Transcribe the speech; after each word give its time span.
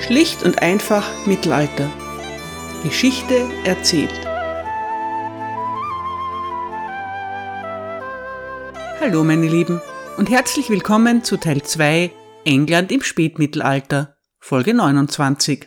Schlicht 0.00 0.42
und 0.42 0.62
einfach 0.62 1.26
Mittelalter. 1.26 1.90
Geschichte 2.82 3.48
erzählt. 3.64 4.12
Hallo 8.98 9.24
meine 9.24 9.46
Lieben 9.46 9.80
und 10.16 10.30
herzlich 10.30 10.70
willkommen 10.70 11.22
zu 11.22 11.36
Teil 11.36 11.62
2 11.62 12.10
England 12.44 12.90
im 12.90 13.02
Spätmittelalter, 13.02 14.16
Folge 14.38 14.72
29. 14.72 15.66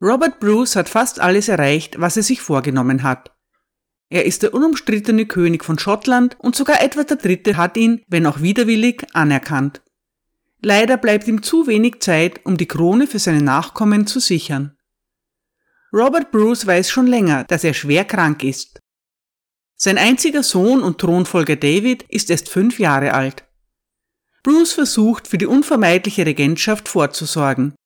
Robert 0.00 0.38
Bruce 0.38 0.76
hat 0.76 0.88
fast 0.88 1.20
alles 1.20 1.48
erreicht, 1.48 2.00
was 2.00 2.16
er 2.16 2.22
sich 2.22 2.40
vorgenommen 2.40 3.02
hat. 3.02 3.32
Er 4.08 4.24
ist 4.24 4.44
der 4.44 4.54
unumstrittene 4.54 5.26
König 5.26 5.64
von 5.64 5.78
Schottland 5.78 6.36
und 6.38 6.54
sogar 6.54 6.80
Edward 6.80 7.24
III. 7.24 7.54
hat 7.54 7.76
ihn, 7.76 8.02
wenn 8.06 8.26
auch 8.26 8.40
widerwillig, 8.40 9.04
anerkannt. 9.12 9.82
Leider 10.66 10.96
bleibt 10.96 11.28
ihm 11.28 11.44
zu 11.44 11.68
wenig 11.68 12.00
Zeit, 12.00 12.44
um 12.44 12.56
die 12.56 12.66
Krone 12.66 13.06
für 13.06 13.20
seine 13.20 13.40
Nachkommen 13.40 14.08
zu 14.08 14.18
sichern. 14.18 14.76
Robert 15.92 16.32
Bruce 16.32 16.66
weiß 16.66 16.90
schon 16.90 17.06
länger, 17.06 17.44
dass 17.44 17.62
er 17.62 17.72
schwer 17.72 18.04
krank 18.04 18.42
ist. 18.42 18.80
Sein 19.76 19.96
einziger 19.96 20.42
Sohn 20.42 20.82
und 20.82 20.98
Thronfolger 20.98 21.54
David 21.54 22.02
ist 22.08 22.30
erst 22.30 22.48
fünf 22.48 22.80
Jahre 22.80 23.14
alt. 23.14 23.44
Bruce 24.42 24.72
versucht, 24.72 25.28
für 25.28 25.38
die 25.38 25.46
unvermeidliche 25.46 26.26
Regentschaft 26.26 26.88
vorzusorgen. 26.88 27.76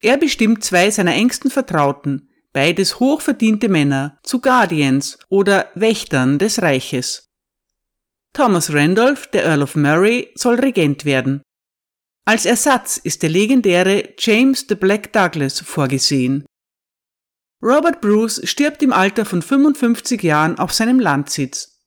Er 0.00 0.16
bestimmt 0.16 0.64
zwei 0.64 0.90
seiner 0.90 1.12
engsten 1.12 1.50
Vertrauten, 1.50 2.30
beides 2.54 3.00
hochverdiente 3.00 3.68
Männer, 3.68 4.18
zu 4.22 4.40
Guardians 4.40 5.18
oder 5.28 5.70
Wächtern 5.74 6.38
des 6.38 6.62
Reiches. 6.62 7.28
Thomas 8.32 8.72
Randolph, 8.72 9.26
der 9.26 9.44
Earl 9.44 9.62
of 9.62 9.76
Murray, 9.76 10.32
soll 10.36 10.54
Regent 10.54 11.04
werden. 11.04 11.42
Als 12.24 12.46
Ersatz 12.46 12.98
ist 12.98 13.24
der 13.24 13.30
legendäre 13.30 14.14
James 14.16 14.66
the 14.68 14.76
Black 14.76 15.12
Douglas 15.12 15.60
vorgesehen. 15.60 16.46
Robert 17.60 18.00
Bruce 18.00 18.40
stirbt 18.44 18.82
im 18.82 18.92
Alter 18.92 19.24
von 19.24 19.42
55 19.42 20.22
Jahren 20.22 20.58
auf 20.58 20.72
seinem 20.72 21.00
Landsitz. 21.00 21.80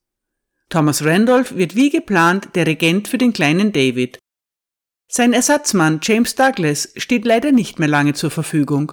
Thomas 0.70 1.06
Randolph 1.06 1.56
wird 1.56 1.76
wie 1.76 1.90
geplant 1.90 2.50
der 2.56 2.68
Regent 2.68 3.08
für 3.08 3.18
den 3.18 3.32
kleinen 3.32 3.72
David. 3.72 4.20
Sein 5.08 5.32
Ersatzmann 5.32 6.00
James 6.02 6.36
Douglas 6.36 6.92
steht 6.98 7.24
leider 7.24 7.54
nicht 7.54 7.80
mehr 7.80 7.88
lange 7.88 8.14
zur 8.14 8.32
Verfügung. 8.32 8.92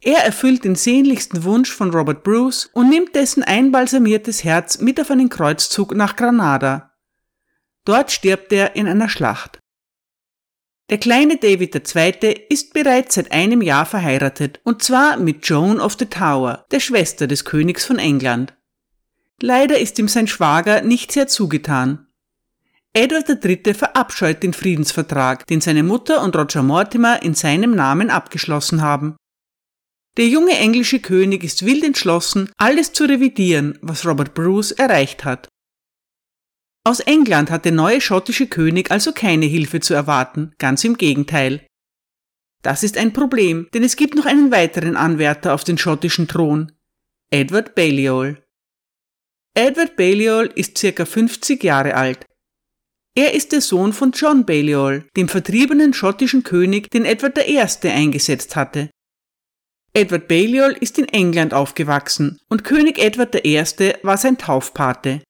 Er 0.00 0.24
erfüllt 0.24 0.64
den 0.64 0.74
sehnlichsten 0.74 1.44
Wunsch 1.44 1.72
von 1.72 1.94
Robert 1.94 2.24
Bruce 2.24 2.68
und 2.74 2.90
nimmt 2.90 3.14
dessen 3.14 3.42
einbalsamiertes 3.42 4.44
Herz 4.44 4.80
mit 4.80 5.00
auf 5.00 5.10
einen 5.10 5.30
Kreuzzug 5.30 5.94
nach 5.94 6.16
Granada. 6.16 6.92
Dort 7.84 8.10
stirbt 8.10 8.52
er 8.52 8.76
in 8.76 8.86
einer 8.86 9.08
Schlacht. 9.08 9.61
Der 10.92 10.98
kleine 10.98 11.38
David 11.38 11.74
II. 11.74 12.44
ist 12.50 12.74
bereits 12.74 13.14
seit 13.14 13.32
einem 13.32 13.62
Jahr 13.62 13.86
verheiratet, 13.86 14.60
und 14.62 14.82
zwar 14.82 15.16
mit 15.16 15.48
Joan 15.48 15.80
of 15.80 15.96
the 15.98 16.04
Tower, 16.04 16.66
der 16.70 16.80
Schwester 16.80 17.26
des 17.26 17.46
Königs 17.46 17.86
von 17.86 17.98
England. 17.98 18.52
Leider 19.40 19.78
ist 19.78 19.98
ihm 19.98 20.06
sein 20.06 20.26
Schwager 20.26 20.82
nicht 20.82 21.10
sehr 21.10 21.28
zugetan. 21.28 22.08
Edward 22.92 23.42
III. 23.42 23.72
verabscheut 23.72 24.42
den 24.42 24.52
Friedensvertrag, 24.52 25.46
den 25.46 25.62
seine 25.62 25.82
Mutter 25.82 26.22
und 26.22 26.36
Roger 26.36 26.62
Mortimer 26.62 27.22
in 27.22 27.32
seinem 27.32 27.74
Namen 27.74 28.10
abgeschlossen 28.10 28.82
haben. 28.82 29.16
Der 30.18 30.26
junge 30.26 30.58
englische 30.58 31.00
König 31.00 31.42
ist 31.42 31.64
wild 31.64 31.84
entschlossen, 31.84 32.50
alles 32.58 32.92
zu 32.92 33.04
revidieren, 33.04 33.78
was 33.80 34.04
Robert 34.04 34.34
Bruce 34.34 34.72
erreicht 34.72 35.24
hat. 35.24 35.48
Aus 36.84 36.98
England 37.00 37.50
hat 37.50 37.64
der 37.64 37.72
neue 37.72 38.00
schottische 38.00 38.48
König 38.48 38.90
also 38.90 39.12
keine 39.12 39.46
Hilfe 39.46 39.80
zu 39.80 39.94
erwarten, 39.94 40.52
ganz 40.58 40.82
im 40.82 40.96
Gegenteil. 40.96 41.64
Das 42.62 42.82
ist 42.82 42.96
ein 42.96 43.12
Problem, 43.12 43.68
denn 43.72 43.84
es 43.84 43.96
gibt 43.96 44.14
noch 44.14 44.26
einen 44.26 44.50
weiteren 44.50 44.96
Anwärter 44.96 45.54
auf 45.54 45.64
den 45.64 45.78
schottischen 45.78 46.26
Thron, 46.26 46.72
Edward 47.30 47.74
Balliol. 47.74 48.44
Edward 49.54 49.96
Balliol 49.96 50.46
ist 50.54 50.78
circa 50.78 51.04
50 51.04 51.62
Jahre 51.62 51.94
alt. 51.94 52.26
Er 53.14 53.34
ist 53.34 53.52
der 53.52 53.60
Sohn 53.60 53.92
von 53.92 54.12
John 54.12 54.46
Balliol, 54.46 55.06
dem 55.16 55.28
vertriebenen 55.28 55.92
schottischen 55.92 56.42
König, 56.42 56.90
den 56.90 57.04
Edward 57.04 57.38
I. 57.46 57.60
eingesetzt 57.88 58.56
hatte. 58.56 58.90
Edward 59.92 60.26
Balliol 60.26 60.72
ist 60.80 60.98
in 60.98 61.08
England 61.08 61.52
aufgewachsen 61.52 62.40
und 62.48 62.64
König 62.64 62.98
Edward 62.98 63.44
I. 63.44 63.62
war 64.02 64.16
sein 64.16 64.38
Taufpate. 64.38 65.22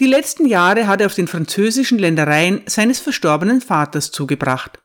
Die 0.00 0.06
letzten 0.06 0.46
Jahre 0.46 0.88
hat 0.88 1.00
er 1.00 1.06
auf 1.06 1.14
den 1.14 1.28
französischen 1.28 1.98
Ländereien 1.98 2.62
seines 2.66 2.98
verstorbenen 2.98 3.60
Vaters 3.60 4.10
zugebracht. 4.10 4.82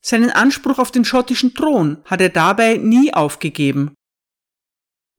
Seinen 0.00 0.30
Anspruch 0.30 0.78
auf 0.78 0.90
den 0.90 1.04
schottischen 1.04 1.54
Thron 1.54 1.98
hat 2.04 2.20
er 2.20 2.28
dabei 2.28 2.76
nie 2.76 3.14
aufgegeben. 3.14 3.94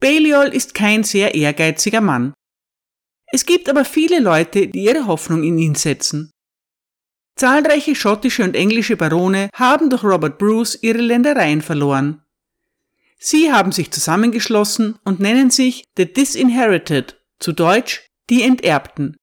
Balliol 0.01 0.47
ist 0.47 0.73
kein 0.73 1.03
sehr 1.03 1.35
ehrgeiziger 1.35 2.01
Mann. 2.01 2.33
Es 3.31 3.45
gibt 3.45 3.69
aber 3.69 3.85
viele 3.85 4.19
Leute, 4.19 4.67
die 4.67 4.83
ihre 4.83 5.05
Hoffnung 5.05 5.43
in 5.43 5.57
ihn 5.57 5.75
setzen. 5.75 6.31
Zahlreiche 7.35 7.95
schottische 7.95 8.43
und 8.43 8.55
englische 8.55 8.97
Barone 8.97 9.49
haben 9.53 9.89
durch 9.89 10.03
Robert 10.03 10.37
Bruce 10.37 10.77
ihre 10.81 10.99
Ländereien 10.99 11.61
verloren. 11.61 12.21
Sie 13.17 13.51
haben 13.51 13.71
sich 13.71 13.91
zusammengeschlossen 13.91 14.97
und 15.03 15.19
nennen 15.19 15.51
sich 15.51 15.83
The 15.95 16.11
Disinherited, 16.11 17.21
zu 17.39 17.53
Deutsch 17.53 18.08
die 18.29 18.43
Enterbten. 18.43 19.17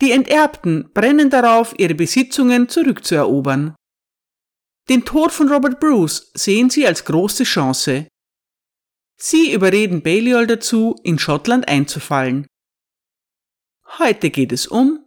Die 0.00 0.12
Enterbten 0.12 0.90
brennen 0.92 1.30
darauf, 1.30 1.74
ihre 1.78 1.94
Besitzungen 1.94 2.68
zurückzuerobern. 2.68 3.76
Den 4.88 5.04
Tod 5.04 5.30
von 5.30 5.48
Robert 5.48 5.78
Bruce 5.78 6.32
sehen 6.34 6.70
sie 6.70 6.86
als 6.86 7.04
große 7.04 7.44
Chance. 7.44 8.08
Sie 9.16 9.52
überreden 9.52 10.02
Balliol 10.02 10.46
dazu, 10.46 10.96
in 11.04 11.18
Schottland 11.18 11.68
einzufallen. 11.68 12.46
Heute 13.98 14.30
geht 14.30 14.52
es 14.52 14.66
um 14.66 15.06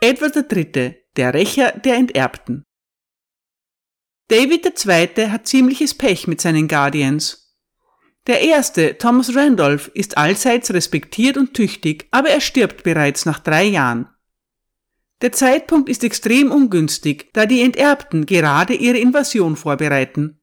Edward 0.00 0.52
III., 0.52 0.96
der 1.16 1.34
Rächer 1.34 1.72
der 1.72 1.96
Enterbten. 1.96 2.64
David 4.28 4.66
II. 4.66 5.30
hat 5.30 5.46
ziemliches 5.46 5.94
Pech 5.94 6.26
mit 6.26 6.40
seinen 6.40 6.66
Guardians 6.66 7.45
der 8.26 8.40
erste, 8.40 8.98
Thomas 8.98 9.34
Randolph, 9.34 9.90
ist 9.94 10.18
allseits 10.18 10.72
respektiert 10.72 11.36
und 11.36 11.54
tüchtig, 11.54 12.06
aber 12.10 12.28
er 12.28 12.40
stirbt 12.40 12.82
bereits 12.82 13.24
nach 13.24 13.38
drei 13.38 13.64
Jahren. 13.64 14.08
Der 15.22 15.32
Zeitpunkt 15.32 15.88
ist 15.88 16.04
extrem 16.04 16.50
ungünstig, 16.50 17.30
da 17.32 17.46
die 17.46 17.62
Enterbten 17.62 18.26
gerade 18.26 18.74
ihre 18.74 18.98
Invasion 18.98 19.56
vorbereiten. 19.56 20.40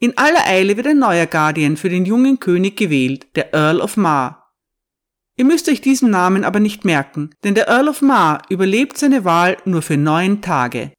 In 0.00 0.16
aller 0.16 0.46
Eile 0.46 0.76
wird 0.76 0.86
ein 0.86 0.98
neuer 0.98 1.26
Guardian 1.26 1.76
für 1.76 1.88
den 1.88 2.04
jungen 2.04 2.40
König 2.40 2.76
gewählt, 2.76 3.26
der 3.36 3.52
Earl 3.52 3.80
of 3.80 3.96
Mar. 3.96 4.52
Ihr 5.36 5.44
müsst 5.44 5.68
euch 5.68 5.80
diesen 5.80 6.10
Namen 6.10 6.44
aber 6.44 6.58
nicht 6.58 6.84
merken, 6.84 7.30
denn 7.44 7.54
der 7.54 7.68
Earl 7.68 7.88
of 7.88 8.02
Mar 8.02 8.42
überlebt 8.48 8.98
seine 8.98 9.24
Wahl 9.24 9.56
nur 9.64 9.82
für 9.82 9.96
neun 9.96 10.42
Tage. 10.42 10.92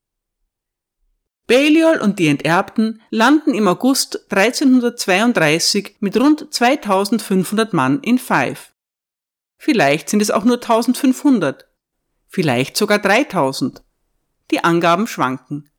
Balliol 1.49 1.97
und 1.97 2.19
die 2.19 2.27
Enterbten 2.27 3.01
landen 3.09 3.55
im 3.55 3.67
August 3.67 4.31
1332 4.31 5.95
mit 5.99 6.15
rund 6.15 6.53
2500 6.53 7.73
Mann 7.73 8.01
in 8.03 8.19
Fife. 8.19 8.71
Vielleicht 9.57 10.09
sind 10.09 10.21
es 10.21 10.29
auch 10.29 10.43
nur 10.43 10.57
1500, 10.57 11.67
vielleicht 12.27 12.77
sogar 12.77 12.99
3000. 12.99 13.81
Die 14.51 14.63
Angaben 14.63 15.07
schwanken. 15.07 15.71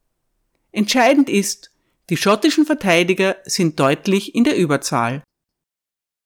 Entscheidend 0.72 1.30
ist, 1.30 1.70
die 2.08 2.16
schottischen 2.16 2.66
Verteidiger 2.66 3.36
sind 3.44 3.78
deutlich 3.78 4.34
in 4.34 4.42
der 4.42 4.56
Überzahl. 4.56 5.22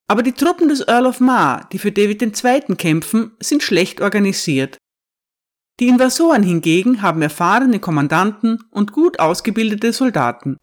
Aber 0.06 0.22
die 0.22 0.32
Truppen 0.32 0.70
des 0.70 0.80
Earl 0.80 1.04
of 1.04 1.20
Mar, 1.20 1.68
die 1.70 1.78
für 1.78 1.92
David 1.92 2.22
II. 2.22 2.76
kämpfen, 2.76 3.32
sind 3.40 3.62
schlecht 3.62 4.00
organisiert 4.00 4.78
die 5.80 5.88
Invasoren 5.88 6.42
hingegen 6.42 7.02
haben 7.02 7.20
erfahrene 7.20 7.80
Kommandanten 7.80 8.62
und 8.70 8.92
gut 8.92 9.18
ausgebildete 9.18 9.92
Soldaten. 9.92 10.56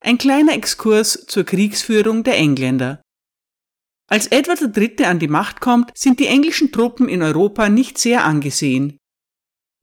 Ein 0.00 0.16
kleiner 0.16 0.54
Exkurs 0.54 1.26
zur 1.26 1.44
Kriegsführung 1.44 2.24
der 2.24 2.38
Engländer. 2.38 3.02
Als 4.08 4.26
Edward 4.28 4.76
III. 4.76 5.04
an 5.04 5.18
die 5.18 5.28
Macht 5.28 5.60
kommt, 5.60 5.92
sind 5.96 6.20
die 6.20 6.26
englischen 6.26 6.72
Truppen 6.72 7.08
in 7.08 7.22
Europa 7.22 7.68
nicht 7.68 7.98
sehr 7.98 8.24
angesehen. 8.24 8.96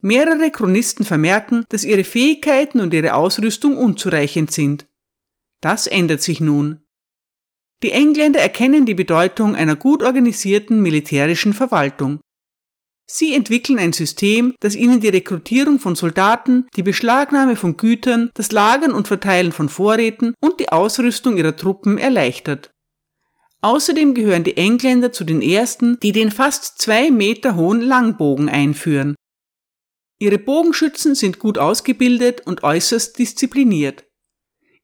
Mehrere 0.00 0.50
Chronisten 0.50 1.04
vermerken, 1.04 1.64
dass 1.68 1.84
ihre 1.84 2.04
Fähigkeiten 2.04 2.80
und 2.80 2.92
ihre 2.92 3.14
Ausrüstung 3.14 3.76
unzureichend 3.76 4.52
sind. 4.52 4.86
Das 5.60 5.86
ändert 5.86 6.22
sich 6.22 6.40
nun. 6.40 6.84
Die 7.82 7.92
Engländer 7.92 8.40
erkennen 8.40 8.86
die 8.86 8.94
Bedeutung 8.94 9.54
einer 9.54 9.76
gut 9.76 10.02
organisierten 10.02 10.82
militärischen 10.82 11.52
Verwaltung. 11.52 12.20
Sie 13.10 13.34
entwickeln 13.34 13.78
ein 13.78 13.94
System, 13.94 14.54
das 14.60 14.76
ihnen 14.76 15.00
die 15.00 15.08
Rekrutierung 15.08 15.78
von 15.80 15.94
Soldaten, 15.94 16.66
die 16.76 16.82
Beschlagnahme 16.82 17.56
von 17.56 17.78
Gütern, 17.78 18.30
das 18.34 18.52
Lagern 18.52 18.92
und 18.92 19.08
Verteilen 19.08 19.52
von 19.52 19.70
Vorräten 19.70 20.34
und 20.40 20.60
die 20.60 20.68
Ausrüstung 20.68 21.38
ihrer 21.38 21.56
Truppen 21.56 21.96
erleichtert. 21.96 22.70
Außerdem 23.62 24.14
gehören 24.14 24.44
die 24.44 24.58
Engländer 24.58 25.10
zu 25.10 25.24
den 25.24 25.40
ersten, 25.40 25.98
die 26.00 26.12
den 26.12 26.30
fast 26.30 26.80
zwei 26.80 27.10
Meter 27.10 27.56
hohen 27.56 27.80
Langbogen 27.80 28.50
einführen. 28.50 29.14
Ihre 30.20 30.38
Bogenschützen 30.38 31.14
sind 31.14 31.38
gut 31.38 31.58
ausgebildet 31.58 32.42
und 32.46 32.62
äußerst 32.62 33.18
diszipliniert. 33.18 34.04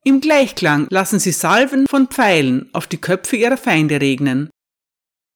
Im 0.03 0.21
Gleichklang 0.21 0.87
lassen 0.91 1.19
sie 1.19 1.33
Salven 1.33 1.87
von 1.89 2.09
Pfeilen 2.09 2.71
auf 2.73 2.87
die 2.87 3.01
Köpfe 3.01 3.37
ihrer 3.37 3.57
Feinde 3.57 4.01
regnen. 4.01 4.49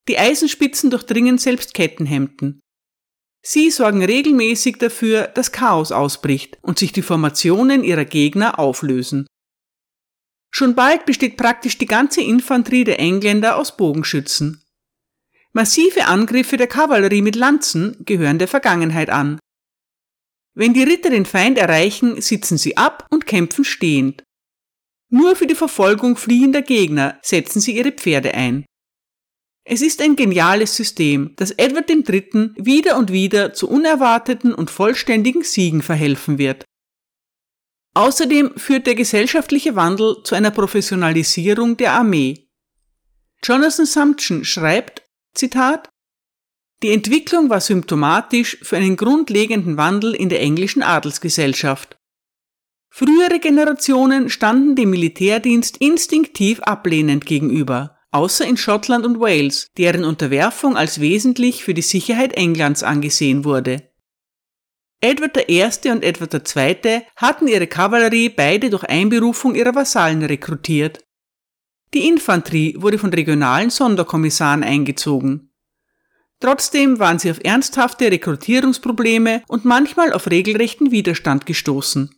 Die 0.08 0.19
Eisenspitzen 0.19 0.91
durchdringen 0.91 1.38
selbst 1.38 1.75
Kettenhemden. 1.75 2.61
Sie 3.43 3.70
sorgen 3.70 4.05
regelmäßig 4.05 4.79
dafür, 4.79 5.29
dass 5.29 5.52
Chaos 5.52 5.93
ausbricht 5.93 6.58
und 6.62 6.79
sich 6.79 6.93
die 6.93 7.02
Formationen 7.02 7.85
ihrer 7.85 8.05
Gegner 8.05 8.58
auflösen. 8.58 9.26
Schon 10.50 10.75
bald 10.75 11.06
besteht 11.06 11.37
praktisch 11.37 11.79
die 11.79 11.87
ganze 11.87 12.20
Infanterie 12.20 12.85
der 12.85 12.99
Engländer 12.99 13.56
aus 13.56 13.76
Bogenschützen. 13.76 14.62
Massive 15.52 16.06
Angriffe 16.06 16.56
der 16.56 16.67
Kavallerie 16.67 17.23
mit 17.23 17.37
Lanzen 17.37 18.05
gehören 18.05 18.38
der 18.38 18.49
Vergangenheit 18.49 19.11
an. 19.11 19.38
Wenn 20.55 20.75
die 20.75 20.82
Ritter 20.82 21.11
den 21.11 21.26
Feind 21.26 21.56
erreichen, 21.56 22.20
sitzen 22.20 22.58
sie 22.58 22.76
ab 22.76 23.06
und 23.11 23.26
kämpfen 23.26 23.64
stehend. 23.64 24.25
Nur 25.11 25.37
für 25.37 25.46
die 25.46 25.55
Verfolgung 25.55 26.17
fliehender 26.17 26.62
Gegner 26.62 27.19
setzen 27.23 27.61
sie 27.61 27.76
ihre 27.76 27.93
Pferde 27.93 28.34
ein. 28.34 28.67
Es 29.70 29.82
ist 29.82 30.00
ein 30.00 30.17
geniales 30.17 30.75
System, 30.75 31.35
das 31.37 31.50
Edward 31.50 31.91
III. 31.91 32.53
wieder 32.56 32.97
und 32.97 33.12
wieder 33.12 33.53
zu 33.53 33.69
unerwarteten 33.69 34.55
und 34.55 34.70
vollständigen 34.70 35.43
Siegen 35.43 35.82
verhelfen 35.82 36.38
wird. 36.38 36.65
Außerdem 37.93 38.53
führt 38.56 38.87
der 38.87 38.94
gesellschaftliche 38.94 39.76
Wandel 39.76 40.23
zu 40.25 40.35
einer 40.35 40.53
Professionalisierung 40.53 41.76
der 41.76 41.93
Armee. 41.93 42.49
Jonathan 43.44 43.85
Sumption 43.85 44.43
schreibt, 44.43 45.03
Zitat, 45.35 45.91
die 46.82 46.93
Entwicklung 46.93 47.50
war 47.50 47.61
symptomatisch 47.61 48.56
für 48.62 48.79
einen 48.79 48.97
grundlegenden 48.97 49.76
Wandel 49.76 50.15
in 50.15 50.31
der 50.31 50.41
englischen 50.41 50.82
Adelsgesellschaft. 50.82 51.99
Frühere 52.88 53.38
Generationen 53.38 54.31
standen 54.31 54.76
dem 54.76 54.88
Militärdienst 54.88 55.76
instinktiv 55.76 56.61
ablehnend 56.61 57.26
gegenüber, 57.26 57.98
außer 58.10 58.46
in 58.46 58.56
Schottland 58.56 59.05
und 59.05 59.20
Wales, 59.20 59.69
deren 59.76 60.05
Unterwerfung 60.05 60.76
als 60.76 61.00
wesentlich 61.00 61.64
für 61.64 61.75
die 61.75 61.82
Sicherheit 61.82 62.32
Englands 62.34 62.82
angesehen 62.82 63.44
wurde. 63.44 63.90
Edward 65.00 65.49
I. 65.49 65.90
und 65.90 66.02
Edward 66.02 66.56
II. 66.56 67.02
hatten 67.16 67.46
ihre 67.46 67.69
Kavallerie 67.69 68.31
beide 68.31 68.69
durch 68.70 68.84
Einberufung 68.84 69.55
ihrer 69.55 69.75
Vasallen 69.75 70.25
rekrutiert. 70.25 71.05
Die 71.94 72.08
Infanterie 72.08 72.75
wurde 72.78 72.99
von 72.99 73.12
regionalen 73.12 73.70
Sonderkommissaren 73.70 74.64
eingezogen. 74.64 75.52
Trotzdem 76.40 76.99
waren 76.99 77.19
sie 77.19 77.31
auf 77.31 77.38
ernsthafte 77.43 78.10
Rekrutierungsprobleme 78.10 79.43
und 79.49 79.64
manchmal 79.64 80.12
auf 80.12 80.31
regelrechten 80.31 80.90
Widerstand 80.90 81.46
gestoßen. 81.46 82.18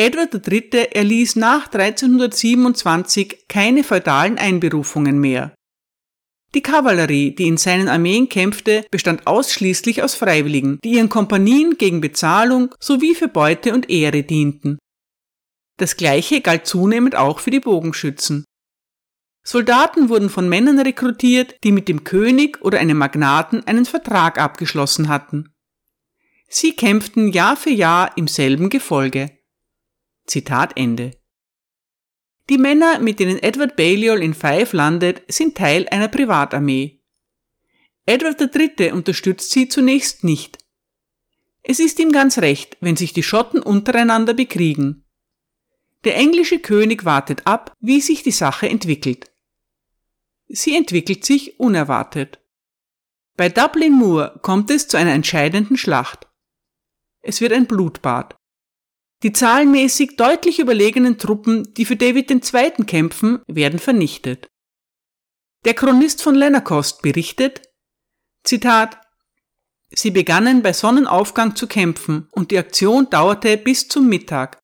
Edward 0.00 0.32
III. 0.48 0.92
erließ 0.92 1.36
nach 1.36 1.70
1327 1.70 3.48
keine 3.48 3.84
feudalen 3.84 4.38
Einberufungen 4.38 5.20
mehr. 5.20 5.54
Die 6.54 6.62
Kavallerie, 6.62 7.34
die 7.34 7.46
in 7.46 7.58
seinen 7.58 7.90
Armeen 7.90 8.30
kämpfte, 8.30 8.86
bestand 8.90 9.26
ausschließlich 9.26 10.02
aus 10.02 10.14
Freiwilligen, 10.14 10.78
die 10.82 10.92
ihren 10.92 11.10
Kompanien 11.10 11.76
gegen 11.76 12.00
Bezahlung 12.00 12.74
sowie 12.80 13.14
für 13.14 13.28
Beute 13.28 13.74
und 13.74 13.90
Ehre 13.90 14.22
dienten. 14.22 14.78
Das 15.76 15.98
gleiche 15.98 16.40
galt 16.40 16.66
zunehmend 16.66 17.14
auch 17.14 17.38
für 17.38 17.50
die 17.50 17.60
Bogenschützen. 17.60 18.46
Soldaten 19.44 20.08
wurden 20.08 20.30
von 20.30 20.48
Männern 20.48 20.78
rekrutiert, 20.78 21.56
die 21.62 21.72
mit 21.72 21.88
dem 21.88 22.04
König 22.04 22.62
oder 22.62 22.78
einem 22.78 22.96
Magnaten 22.96 23.64
einen 23.66 23.84
Vertrag 23.84 24.38
abgeschlossen 24.38 25.08
hatten. 25.08 25.52
Sie 26.48 26.74
kämpften 26.74 27.28
Jahr 27.28 27.58
für 27.58 27.68
Jahr 27.68 28.16
im 28.16 28.28
selben 28.28 28.70
Gefolge. 28.70 29.36
Zitat 30.30 30.76
Ende. 30.76 31.10
Die 32.48 32.58
Männer, 32.58 33.00
mit 33.00 33.20
denen 33.20 33.42
Edward 33.42 33.76
Balliol 33.76 34.22
in 34.22 34.34
Fife 34.34 34.76
landet, 34.76 35.22
sind 35.28 35.56
Teil 35.56 35.88
einer 35.88 36.08
Privatarmee. 36.08 37.00
Edward 38.06 38.40
III. 38.40 38.92
unterstützt 38.92 39.50
sie 39.50 39.68
zunächst 39.68 40.24
nicht. 40.24 40.58
Es 41.62 41.78
ist 41.78 41.98
ihm 41.98 42.12
ganz 42.12 42.38
recht, 42.38 42.76
wenn 42.80 42.96
sich 42.96 43.12
die 43.12 43.22
Schotten 43.22 43.60
untereinander 43.60 44.34
bekriegen. 44.34 45.04
Der 46.04 46.16
englische 46.16 46.58
König 46.58 47.04
wartet 47.04 47.46
ab, 47.46 47.76
wie 47.80 48.00
sich 48.00 48.22
die 48.22 48.30
Sache 48.30 48.68
entwickelt. 48.68 49.30
Sie 50.48 50.74
entwickelt 50.76 51.24
sich 51.24 51.60
unerwartet. 51.60 52.40
Bei 53.36 53.48
Dublin 53.48 53.92
Moor 53.92 54.38
kommt 54.42 54.70
es 54.70 54.88
zu 54.88 54.96
einer 54.96 55.12
entscheidenden 55.12 55.76
Schlacht. 55.76 56.28
Es 57.20 57.40
wird 57.40 57.52
ein 57.52 57.66
Blutbad. 57.66 58.39
Die 59.22 59.32
zahlenmäßig 59.32 60.16
deutlich 60.16 60.58
überlegenen 60.58 61.18
Truppen, 61.18 61.74
die 61.74 61.84
für 61.84 61.96
David 61.96 62.30
II. 62.30 62.84
kämpfen, 62.86 63.40
werden 63.46 63.78
vernichtet. 63.78 64.48
Der 65.66 65.74
Chronist 65.74 66.22
von 66.22 66.34
Lennerkost 66.34 67.02
berichtet, 67.02 67.60
Zitat, 68.44 68.98
Sie 69.92 70.10
begannen 70.10 70.62
bei 70.62 70.72
Sonnenaufgang 70.72 71.56
zu 71.56 71.66
kämpfen 71.66 72.28
und 72.30 72.50
die 72.52 72.58
Aktion 72.58 73.10
dauerte 73.10 73.56
bis 73.56 73.88
zum 73.88 74.08
Mittag. 74.08 74.58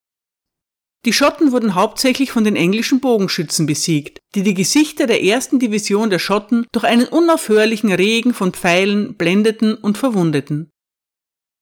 Die 1.05 1.13
Schotten 1.13 1.51
wurden 1.51 1.75
hauptsächlich 1.75 2.31
von 2.31 2.43
den 2.43 2.55
englischen 2.55 2.99
Bogenschützen 2.99 3.65
besiegt, 3.65 4.19
die 4.35 4.43
die 4.43 4.53
Gesichter 4.53 5.05
der 5.05 5.23
ersten 5.23 5.59
Division 5.59 6.09
der 6.09 6.19
Schotten 6.19 6.65
durch 6.71 6.85
einen 6.85 7.07
unaufhörlichen 7.07 7.91
Regen 7.91 8.33
von 8.33 8.53
Pfeilen 8.53 9.15
blendeten 9.15 9.75
und 9.75 9.97
verwundeten. 9.97 10.71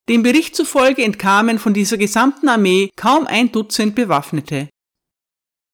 Dem 0.08 0.22
Bericht 0.22 0.56
zufolge 0.56 1.04
entkamen 1.04 1.58
von 1.58 1.74
dieser 1.74 1.98
gesamten 1.98 2.48
Armee 2.48 2.92
kaum 2.96 3.26
ein 3.26 3.52
Dutzend 3.52 3.96
Bewaffnete. 3.96 4.70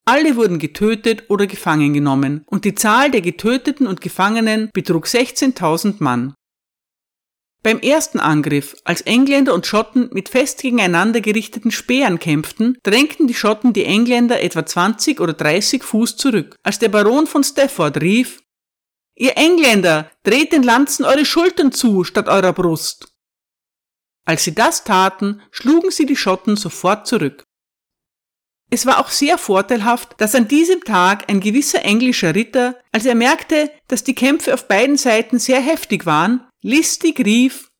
Alle 0.06 0.36
wurden 0.36 0.58
getötet 0.58 1.30
oder 1.30 1.48
gefangen 1.48 1.94
genommen 1.94 2.44
und 2.48 2.64
die 2.64 2.74
Zahl 2.74 3.12
der 3.12 3.22
Getöteten 3.22 3.88
und 3.88 4.00
Gefangenen 4.00 4.70
betrug 4.74 5.06
16.000 5.06 5.96
Mann. 6.00 6.34
Beim 7.62 7.80
ersten 7.80 8.20
Angriff, 8.20 8.76
als 8.86 9.02
Engländer 9.02 9.54
und 9.54 9.68
Schotten 9.68 10.10
mit 10.14 10.30
fest 10.30 10.62
gegeneinander 10.62 11.22
gerichteten 11.22 11.70
Speeren 11.70 12.18
kämpften, 12.18 12.78
drängten 12.82 13.28
die 13.28 13.36
Schotten 13.36 13.74
die 13.74 13.86
Engländer 13.86 14.42
etwa 14.42 14.66
20 14.66 15.20
oder 15.20 15.34
30 15.34 15.84
Fuß 15.84 16.18
zurück, 16.18 16.56
als 16.64 16.80
der 16.80 16.90
Baron 16.90 17.28
von 17.28 17.44
Stafford 17.44 18.02
rief, 18.02 18.42
Ihr 19.16 19.38
Engländer, 19.38 20.10
dreht 20.24 20.52
den 20.52 20.64
Lanzen 20.64 21.06
eure 21.06 21.26
Schultern 21.26 21.72
zu 21.72 22.04
statt 22.04 22.28
eurer 22.28 22.54
Brust. 22.54 23.11
Als 24.26 24.44
sie 24.44 24.54
das 24.54 24.84
taten, 24.84 25.42
schlugen 25.52 25.92
sie 25.92 26.06
die 26.06 26.16
Schotten 26.16 26.56
sofort 26.56 27.08
zurück. 27.08 27.44
Es 28.70 28.86
war 28.86 29.00
auch 29.00 29.10
sehr 29.10 29.38
vorteilhaft, 29.38 30.16
dass 30.20 30.34
an 30.34 30.48
diesem 30.48 30.82
Tag 30.84 31.30
ein 31.30 31.42
gewisser 31.42 31.84
englischer 31.84 32.34
Ritter, 32.36 32.80
als 32.94 33.06
er 33.06 33.16
merkte, 33.16 33.70
dass 33.88 34.04
die 34.04 34.16
Kämpfe 34.16 34.54
auf 34.54 34.68
beiden 34.68 34.96
Seiten 34.98 35.40
sehr 35.40 35.60
heftig 35.60 36.06
waren, 36.06 36.48
listig 36.62 37.20
rief 37.20 37.72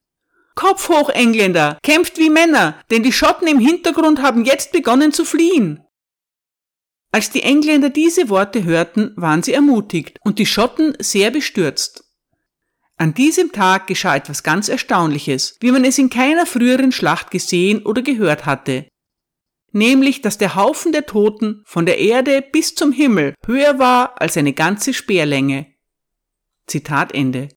Kopf 0.56 0.90
hoch, 0.90 1.10
Engländer, 1.10 1.78
kämpft 1.82 2.18
wie 2.18 2.30
Männer, 2.30 2.80
denn 2.92 3.04
die 3.04 3.14
Schotten 3.14 3.48
im 3.48 3.60
Hintergrund 3.60 4.22
haben 4.22 4.44
jetzt 4.44 4.72
begonnen 4.72 5.14
zu 5.14 5.24
fliehen. 5.24 5.86
Als 7.12 7.30
die 7.30 7.44
Engländer 7.44 7.90
diese 7.90 8.30
Worte 8.30 8.64
hörten, 8.64 9.14
waren 9.16 9.44
sie 9.44 9.54
ermutigt 9.54 10.18
und 10.24 10.40
die 10.40 10.46
Schotten 10.46 10.96
sehr 11.00 11.32
bestürzt. 11.32 12.11
An 13.02 13.16
diesem 13.16 13.52
Tag 13.52 13.88
geschah 13.88 14.16
etwas 14.16 14.44
ganz 14.44 14.70
Erstaunliches, 14.70 15.58
wie 15.60 15.72
man 15.72 15.84
es 15.86 15.98
in 15.98 16.12
keiner 16.12 16.46
früheren 16.46 16.92
Schlacht 16.92 17.32
gesehen 17.32 17.84
oder 17.84 18.04
gehört 18.04 18.46
hatte. 18.46 18.88
Nämlich, 19.72 20.22
dass 20.22 20.38
der 20.38 20.54
Haufen 20.54 20.92
der 20.92 21.08
Toten 21.08 21.64
von 21.66 21.88
der 21.88 21.98
Erde 21.98 22.44
bis 22.44 22.76
zum 22.76 22.92
Himmel 22.92 23.34
höher 23.44 23.80
war 23.80 24.22
als 24.22 24.38
eine 24.38 24.54
ganze 24.54 24.94
Speerlänge. 24.94 25.74
Zitat 26.68 27.12
Ende. 27.16 27.50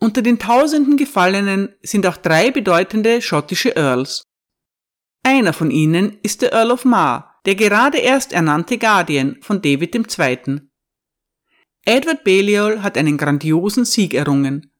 Unter 0.00 0.22
den 0.22 0.40
tausenden 0.40 0.96
Gefallenen 0.96 1.72
sind 1.82 2.04
auch 2.04 2.16
drei 2.16 2.50
bedeutende 2.50 3.22
schottische 3.22 3.76
Earls. 3.76 4.24
Einer 5.22 5.52
von 5.52 5.70
ihnen 5.70 6.18
ist 6.24 6.42
der 6.42 6.52
Earl 6.52 6.72
of 6.72 6.84
Mar, 6.84 7.40
der 7.46 7.54
gerade 7.54 7.98
erst 7.98 8.32
ernannte 8.32 8.78
Guardian 8.78 9.36
von 9.42 9.62
David 9.62 9.94
II. 9.94 10.71
Edward 11.84 12.22
Balliol 12.22 12.82
hat 12.82 12.96
einen 12.96 13.18
grandiosen 13.18 13.84
Sieg 13.84 14.14
errungen. 14.14 14.70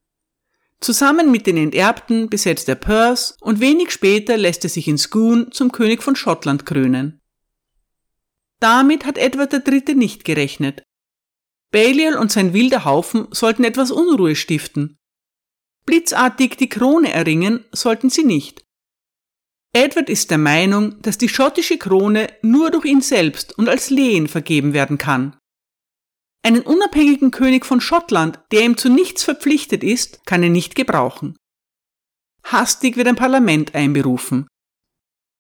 Zusammen 0.81 1.31
mit 1.31 1.47
den 1.47 1.57
Enterbten 1.57 2.29
besetzt 2.29 2.69
er 2.69 2.77
Perth 2.77 3.37
und 3.41 3.61
wenig 3.61 3.91
später 3.91 4.37
lässt 4.37 4.65
er 4.65 4.71
sich 4.71 4.87
in 4.89 4.99
Scone 4.99 5.51
zum 5.51 5.73
König 5.73 6.03
von 6.03 6.17
Schottland 6.17 6.65
krönen. 6.65 7.21
Damit 8.61 9.05
hat 9.05 9.19
Edward 9.19 9.53
III. 9.53 9.95
nicht 9.95 10.25
gerechnet. 10.25 10.85
Balliol 11.73 12.15
und 12.15 12.31
sein 12.31 12.53
wilder 12.53 12.85
Haufen 12.85 13.27
sollten 13.33 13.65
etwas 13.65 13.91
Unruhe 13.91 14.37
stiften. 14.37 14.99
Blitzartig 15.85 16.57
die 16.57 16.69
Krone 16.69 17.13
erringen 17.13 17.65
sollten 17.73 18.11
sie 18.11 18.25
nicht. 18.25 18.65
Edward 19.73 20.11
ist 20.11 20.31
der 20.31 20.39
Meinung, 20.39 21.01
dass 21.03 21.19
die 21.19 21.29
schottische 21.29 21.79
Krone 21.79 22.29
nur 22.43 22.71
durch 22.71 22.85
ihn 22.85 23.01
selbst 23.01 23.59
und 23.59 23.69
als 23.69 23.91
Lehen 23.91 24.29
vergeben 24.29 24.75
werden 24.75 24.99
kann. 24.99 25.37
Einen 26.45 26.63
unabhängigen 26.63 27.31
König 27.31 27.65
von 27.65 27.81
Schottland, 27.81 28.41
der 28.51 28.63
ihm 28.63 28.77
zu 28.77 28.89
nichts 28.89 29.23
verpflichtet 29.23 29.85
ist, 29.85 30.27
kann 30.27 30.43
er 30.43 30.49
nicht 30.49 30.75
gebrauchen. 30.75 31.37
Hastig 32.45 32.97
wird 32.97 33.07
ein 33.07 33.17
Parlament 33.17 33.75
einberufen. 33.75 34.49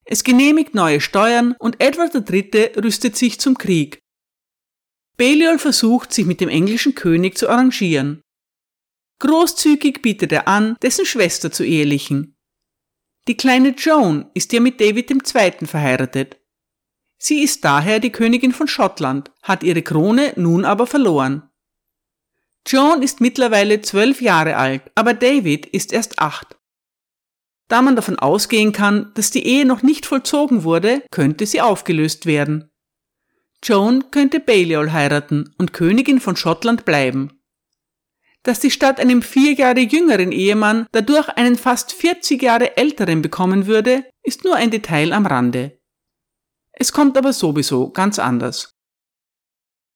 Es 0.04 0.22
genehmigt 0.22 0.74
neue 0.74 1.00
Steuern 1.00 1.54
und 1.58 1.80
Edward 1.80 2.14
III. 2.14 2.72
rüstet 2.76 3.16
sich 3.16 3.40
zum 3.40 3.58
Krieg. 3.58 3.98
Balliol 5.16 5.58
versucht, 5.58 6.12
sich 6.12 6.26
mit 6.26 6.40
dem 6.40 6.48
englischen 6.48 6.94
König 6.94 7.36
zu 7.36 7.48
arrangieren. 7.48 8.22
Großzügig 9.18 10.02
bietet 10.02 10.32
er 10.32 10.48
an, 10.48 10.76
dessen 10.82 11.06
Schwester 11.06 11.52
zu 11.52 11.64
ehelichen. 11.64 12.34
Die 13.28 13.36
kleine 13.36 13.70
Joan 13.70 14.30
ist 14.34 14.52
ja 14.52 14.60
mit 14.60 14.80
David 14.80 15.10
II. 15.10 15.66
verheiratet. 15.66 16.41
Sie 17.24 17.40
ist 17.40 17.64
daher 17.64 18.00
die 18.00 18.10
Königin 18.10 18.50
von 18.50 18.66
Schottland, 18.66 19.30
hat 19.44 19.62
ihre 19.62 19.82
Krone 19.82 20.32
nun 20.34 20.64
aber 20.64 20.88
verloren. 20.88 21.48
Joan 22.66 23.00
ist 23.00 23.20
mittlerweile 23.20 23.80
zwölf 23.80 24.20
Jahre 24.20 24.56
alt, 24.56 24.90
aber 24.96 25.14
David 25.14 25.66
ist 25.66 25.92
erst 25.92 26.18
acht. 26.18 26.56
Da 27.68 27.80
man 27.80 27.94
davon 27.94 28.18
ausgehen 28.18 28.72
kann, 28.72 29.12
dass 29.14 29.30
die 29.30 29.46
Ehe 29.46 29.64
noch 29.64 29.84
nicht 29.84 30.04
vollzogen 30.04 30.64
wurde, 30.64 31.04
könnte 31.12 31.46
sie 31.46 31.60
aufgelöst 31.60 32.26
werden. 32.26 32.72
Joan 33.62 34.10
könnte 34.10 34.40
Balliol 34.40 34.90
heiraten 34.90 35.54
und 35.58 35.72
Königin 35.72 36.18
von 36.18 36.34
Schottland 36.34 36.84
bleiben. 36.84 37.40
Dass 38.42 38.58
die 38.58 38.72
Stadt 38.72 38.98
einem 38.98 39.22
vier 39.22 39.52
Jahre 39.52 39.78
jüngeren 39.78 40.32
Ehemann 40.32 40.88
dadurch 40.90 41.28
einen 41.28 41.54
fast 41.54 41.92
40 41.92 42.42
Jahre 42.42 42.76
älteren 42.76 43.22
bekommen 43.22 43.68
würde, 43.68 44.06
ist 44.24 44.42
nur 44.42 44.56
ein 44.56 44.72
Detail 44.72 45.12
am 45.12 45.24
Rande. 45.24 45.78
Es 46.72 46.92
kommt 46.92 47.16
aber 47.16 47.32
sowieso 47.32 47.90
ganz 47.90 48.18
anders. 48.18 48.72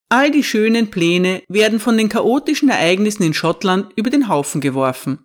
All 0.09 0.31
die 0.31 0.45
schönen 0.45 0.91
Pläne 0.91 1.43
werden 1.49 1.81
von 1.81 1.97
den 1.97 2.09
chaotischen 2.09 2.69
Ereignissen 2.69 3.25
in 3.25 3.35
Schottland 3.35 3.93
über 3.97 4.11
den 4.11 4.29
Haufen 4.29 4.61
geworfen. 4.61 5.25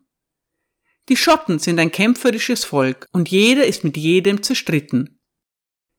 Die 1.09 1.17
Schotten 1.17 1.59
sind 1.59 1.79
ein 1.79 1.91
kämpferisches 1.91 2.63
Volk 2.63 3.07
und 3.11 3.29
jeder 3.29 3.65
ist 3.65 3.83
mit 3.83 3.97
jedem 3.97 4.41
zerstritten. 4.41 5.19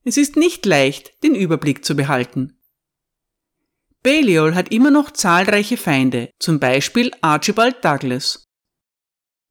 Es 0.05 0.17
ist 0.17 0.37
nicht 0.37 0.67
leicht, 0.67 1.23
den 1.23 1.35
Überblick 1.35 1.85
zu 1.85 1.95
behalten. 1.95 2.59
Balliol 4.03 4.57
hat 4.57 4.73
immer 4.73 4.91
noch 4.91 5.13
zahlreiche 5.13 5.77
Feinde, 5.77 6.31
zum 6.41 6.59
Beispiel 6.59 7.13
Archibald 7.21 7.85
Douglas. 7.85 8.49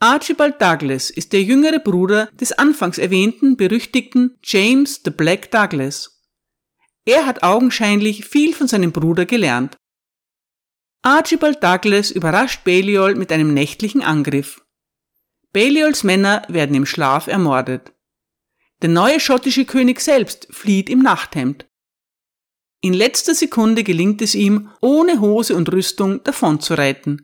Archibald 0.03 0.59
Douglas 0.59 1.11
ist 1.11 1.31
der 1.31 1.43
jüngere 1.43 1.77
Bruder 1.77 2.25
des 2.33 2.53
anfangs 2.53 2.97
erwähnten 2.97 3.55
berüchtigten 3.55 4.35
James 4.41 5.01
the 5.05 5.11
Black 5.11 5.51
Douglas. 5.51 6.23
Er 7.05 7.27
hat 7.27 7.43
augenscheinlich 7.43 8.25
viel 8.25 8.55
von 8.55 8.67
seinem 8.67 8.91
Bruder 8.91 9.27
gelernt. 9.27 9.77
Archibald 11.03 11.63
Douglas 11.63 12.09
überrascht 12.09 12.63
Balliol 12.63 13.13
mit 13.13 13.31
einem 13.31 13.53
nächtlichen 13.53 14.01
Angriff. 14.01 14.65
Balliols 15.53 16.03
Männer 16.03 16.45
werden 16.47 16.75
im 16.75 16.87
Schlaf 16.87 17.27
ermordet. 17.27 17.93
Der 18.81 18.89
neue 18.89 19.19
schottische 19.19 19.65
König 19.65 20.01
selbst 20.01 20.47
flieht 20.49 20.89
im 20.89 21.03
Nachthemd. 21.03 21.67
In 22.81 22.93
letzter 22.93 23.35
Sekunde 23.35 23.83
gelingt 23.83 24.23
es 24.23 24.33
ihm, 24.33 24.71
ohne 24.81 25.21
Hose 25.21 25.55
und 25.55 25.71
Rüstung 25.71 26.23
davonzureiten. 26.23 27.23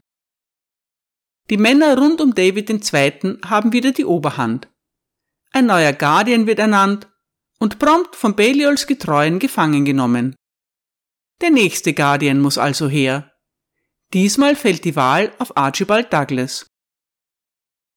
Die 1.50 1.58
Männer 1.58 1.98
rund 1.98 2.20
um 2.20 2.36
David 2.36 2.70
II. 2.70 3.38
haben 3.46 3.72
wieder 3.72 3.92
die 3.92 4.06
Oberhand. 4.06 4.68
Ein 5.52 5.68
neuer 5.68 5.94
Guardian 5.94 6.46
wird 6.46 6.60
ernannt 6.60 7.08
und 7.58 7.80
prompt 7.80 8.16
von 8.16 8.36
Baliols 8.36 8.86
Getreuen 8.86 9.40
gefangen 9.40 9.86
genommen. 9.86 10.36
Der 11.42 11.52
nächste 11.52 11.94
Guardian 11.94 12.42
muss 12.42 12.58
also 12.58 12.90
her. 12.90 13.32
Diesmal 14.14 14.56
fällt 14.56 14.84
die 14.86 14.96
Wahl 14.96 15.32
auf 15.38 15.56
Archibald 15.56 16.12
Douglas. 16.12 16.68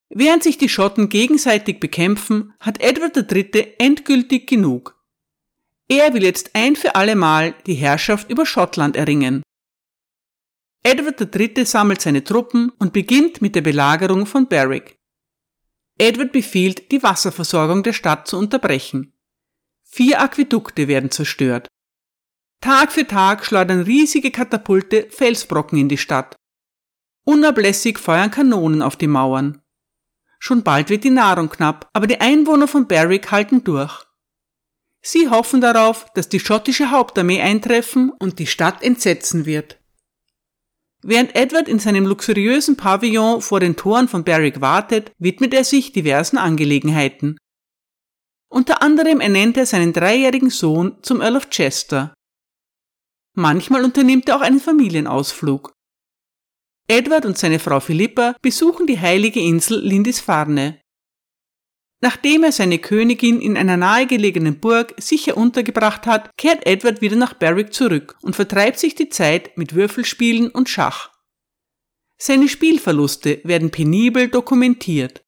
Während 0.09 0.43
sich 0.43 0.59
die 0.59 0.69
Schotten 0.69 1.09
gegenseitig 1.09 1.81
bekämpfen, 1.81 2.53
hat 2.61 2.81
Edward 2.81 3.17
III. 3.17 3.75
endgültig 3.79 4.49
genug. 4.49 4.97
Er 5.89 6.15
will 6.15 6.23
jetzt 6.23 6.51
ein 6.55 6.77
für 6.77 6.95
alle 6.95 7.17
Mal 7.17 7.55
die 7.67 7.75
Herrschaft 7.75 8.31
über 8.31 8.47
Schottland 8.47 8.97
erringen. 8.97 9.43
Edward 10.83 11.21
III. 11.21 11.67
sammelt 11.67 12.01
seine 12.01 12.25
Truppen 12.25 12.71
und 12.79 12.95
beginnt 12.95 13.43
mit 13.43 13.55
der 13.55 13.61
Belagerung 13.61 14.25
von 14.25 14.47
Berwick. 14.47 14.99
Edward 15.99 16.33
befiehlt, 16.33 16.91
die 16.91 17.03
Wasserversorgung 17.03 17.83
der 17.83 17.93
Stadt 17.93 18.27
zu 18.27 18.39
unterbrechen. 18.39 19.13
Vier 19.85 20.23
Aquädukte 20.23 20.89
werden 20.89 21.11
zerstört. 21.11 21.69
Tag 22.63 22.93
für 22.93 23.07
Tag 23.07 23.45
schleudern 23.45 23.83
riesige 23.83 24.31
Katapulte 24.31 25.09
Felsbrocken 25.11 25.79
in 25.79 25.89
die 25.91 25.99
Stadt. 25.99 26.37
Unablässig 27.25 27.99
feuern 27.99 28.31
Kanonen 28.31 28.81
auf 28.81 28.97
die 28.97 29.07
Mauern. 29.07 29.61
Schon 30.39 30.63
bald 30.63 30.89
wird 30.89 31.05
die 31.05 31.11
Nahrung 31.11 31.51
knapp, 31.51 31.91
aber 31.93 32.07
die 32.07 32.21
Einwohner 32.21 32.67
von 32.67 32.87
Berwick 32.87 33.31
halten 33.31 33.63
durch. 33.65 34.07
Sie 35.03 35.29
hoffen 35.29 35.61
darauf, 35.61 36.07
dass 36.15 36.31
die 36.31 36.41
schottische 36.41 36.91
Hauptarmee 36.91 37.43
eintreffen 37.43 38.11
und 38.11 38.39
die 38.39 38.47
Stadt 38.47 38.83
entsetzen 38.83 39.45
wird. 39.45 39.80
Während 41.03 41.35
Edward 41.35 41.69
in 41.69 41.79
seinem 41.79 42.07
luxuriösen 42.07 42.77
Pavillon 42.77 43.41
vor 43.41 43.61
den 43.61 43.77
Toren 43.77 44.09
von 44.09 44.23
Berwick 44.23 44.61
wartet, 44.61 45.13
widmet 45.19 45.55
er 45.55 45.65
sich 45.65 45.93
diversen 45.93 46.37
Angelegenheiten. 46.37 47.39
Unter 48.53 48.83
anderem 48.83 49.21
ernennt 49.21 49.57
er 49.57 49.65
seinen 49.65 49.93
dreijährigen 49.93 50.51
Sohn 50.51 50.99
zum 51.03 51.21
Earl 51.21 51.37
of 51.37 51.49
Chester. 51.51 52.13
Manchmal 53.35 53.85
unternimmt 53.85 54.29
er 54.29 54.37
auch 54.37 54.41
einen 54.41 54.61
Familienausflug. 54.61 55.73
Edward 56.89 57.25
und 57.25 57.39
seine 57.39 57.61
Frau 57.61 57.79
Philippa 57.79 58.35
besuchen 58.43 58.89
die 58.89 58.99
heilige 58.99 59.41
Insel 59.41 59.79
Lindisfarne. 59.81 60.80
Nachdem 62.03 62.45
er 62.45 62.53
seine 62.53 62.79
Königin 62.79 63.41
in 63.41 63.59
einer 63.59 63.77
nahegelegenen 63.77 64.59
Burg 64.59 64.95
sicher 64.97 65.37
untergebracht 65.37 66.07
hat, 66.07 66.35
kehrt 66.39 66.67
Edward 66.67 67.03
wieder 67.03 67.17
nach 67.17 67.35
Berwick 67.35 67.75
zurück 67.75 68.17
und 68.23 68.35
vertreibt 68.35 68.79
sich 68.79 68.95
die 68.95 69.11
Zeit 69.11 69.57
mit 69.59 69.75
Würfelspielen 69.75 70.51
und 70.51 70.71
Schach. 70.71 71.11
Seine 72.17 72.49
Spielverluste 72.49 73.41
werden 73.45 73.71
penibel 73.71 74.29
dokumentiert. 74.29 75.23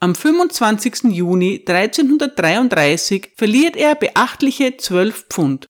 Am 0.00 0.14
25. 0.14 1.04
Juni 1.04 1.64
1333 1.66 3.32
verliert 3.36 3.76
er 3.76 3.94
beachtliche 3.94 4.76
12 4.76 5.26
Pfund. 5.30 5.66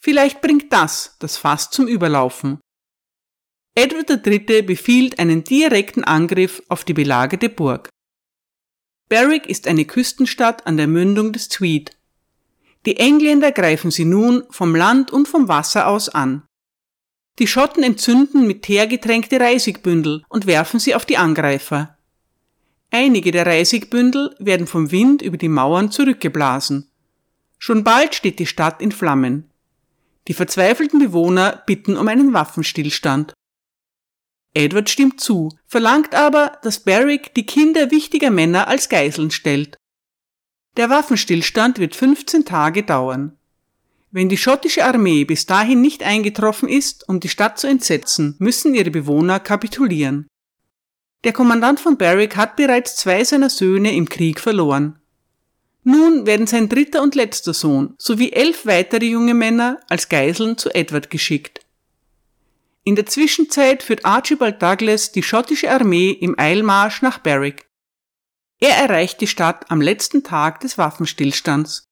Vielleicht 0.00 0.40
bringt 0.40 0.72
das 0.72 1.16
das 1.18 1.36
Fass 1.36 1.70
zum 1.70 1.88
Überlaufen. 1.88 2.60
Edward 3.74 4.26
III. 4.26 4.62
befiehlt 4.62 5.18
einen 5.18 5.42
direkten 5.42 6.04
Angriff 6.04 6.62
auf 6.68 6.84
die 6.84 6.94
belagerte 6.94 7.48
Burg. 7.48 7.88
Berwick 9.08 9.46
ist 9.46 9.68
eine 9.68 9.84
Küstenstadt 9.84 10.66
an 10.66 10.76
der 10.76 10.88
Mündung 10.88 11.32
des 11.32 11.48
Tweed. 11.48 11.96
Die 12.86 12.96
Engländer 12.96 13.52
greifen 13.52 13.90
sie 13.90 14.04
nun 14.04 14.44
vom 14.50 14.74
Land 14.74 15.12
und 15.12 15.28
vom 15.28 15.48
Wasser 15.48 15.86
aus 15.86 16.08
an. 16.08 16.42
Die 17.38 17.46
Schotten 17.46 17.82
entzünden 17.82 18.46
mit 18.46 18.62
Teer 18.62 18.86
getränkte 18.86 19.38
Reisigbündel 19.38 20.24
und 20.28 20.46
werfen 20.46 20.80
sie 20.80 20.94
auf 20.94 21.04
die 21.04 21.18
Angreifer. 21.18 21.96
Einige 22.90 23.30
der 23.30 23.46
Reisigbündel 23.46 24.34
werden 24.38 24.66
vom 24.66 24.90
Wind 24.90 25.22
über 25.22 25.36
die 25.36 25.48
Mauern 25.48 25.90
zurückgeblasen. 25.90 26.90
Schon 27.58 27.84
bald 27.84 28.14
steht 28.14 28.38
die 28.38 28.46
Stadt 28.46 28.80
in 28.80 28.92
Flammen. 28.92 29.50
Die 30.28 30.34
verzweifelten 30.34 30.98
Bewohner 30.98 31.62
bitten 31.66 31.96
um 31.96 32.08
einen 32.08 32.32
Waffenstillstand. 32.32 33.34
Edward 34.56 34.88
stimmt 34.88 35.20
zu, 35.20 35.50
verlangt 35.66 36.14
aber, 36.14 36.58
dass 36.62 36.80
Barrick 36.80 37.34
die 37.34 37.44
Kinder 37.44 37.90
wichtiger 37.90 38.30
Männer 38.30 38.68
als 38.68 38.88
Geiseln 38.88 39.30
stellt. 39.30 39.76
Der 40.78 40.88
Waffenstillstand 40.88 41.78
wird 41.78 41.94
15 41.94 42.46
Tage 42.46 42.82
dauern. 42.82 43.36
Wenn 44.10 44.30
die 44.30 44.38
schottische 44.38 44.86
Armee 44.86 45.24
bis 45.24 45.44
dahin 45.44 45.82
nicht 45.82 46.02
eingetroffen 46.02 46.70
ist, 46.70 47.06
um 47.06 47.20
die 47.20 47.28
Stadt 47.28 47.58
zu 47.58 47.66
entsetzen, 47.66 48.34
müssen 48.38 48.74
ihre 48.74 48.90
Bewohner 48.90 49.40
kapitulieren. 49.40 50.26
Der 51.24 51.34
Kommandant 51.34 51.78
von 51.78 51.98
Barrick 51.98 52.36
hat 52.36 52.56
bereits 52.56 52.96
zwei 52.96 53.24
seiner 53.24 53.50
Söhne 53.50 53.94
im 53.94 54.08
Krieg 54.08 54.40
verloren. 54.40 54.98
Nun 55.82 56.24
werden 56.24 56.46
sein 56.46 56.70
dritter 56.70 57.02
und 57.02 57.14
letzter 57.14 57.52
Sohn 57.52 57.94
sowie 57.98 58.32
elf 58.32 58.64
weitere 58.64 59.04
junge 59.04 59.34
Männer 59.34 59.80
als 59.90 60.08
Geiseln 60.08 60.56
zu 60.56 60.74
Edward 60.74 61.10
geschickt. 61.10 61.65
In 62.86 62.94
der 62.94 63.06
Zwischenzeit 63.06 63.82
führt 63.82 64.04
Archibald 64.04 64.62
Douglas 64.62 65.10
die 65.10 65.24
schottische 65.24 65.72
Armee 65.72 66.12
im 66.12 66.38
Eilmarsch 66.38 67.02
nach 67.02 67.18
Berwick. 67.18 67.68
Er 68.60 68.76
erreicht 68.76 69.20
die 69.20 69.26
Stadt 69.26 69.68
am 69.72 69.80
letzten 69.80 70.22
Tag 70.22 70.60
des 70.60 70.78
Waffenstillstands. 70.78 71.88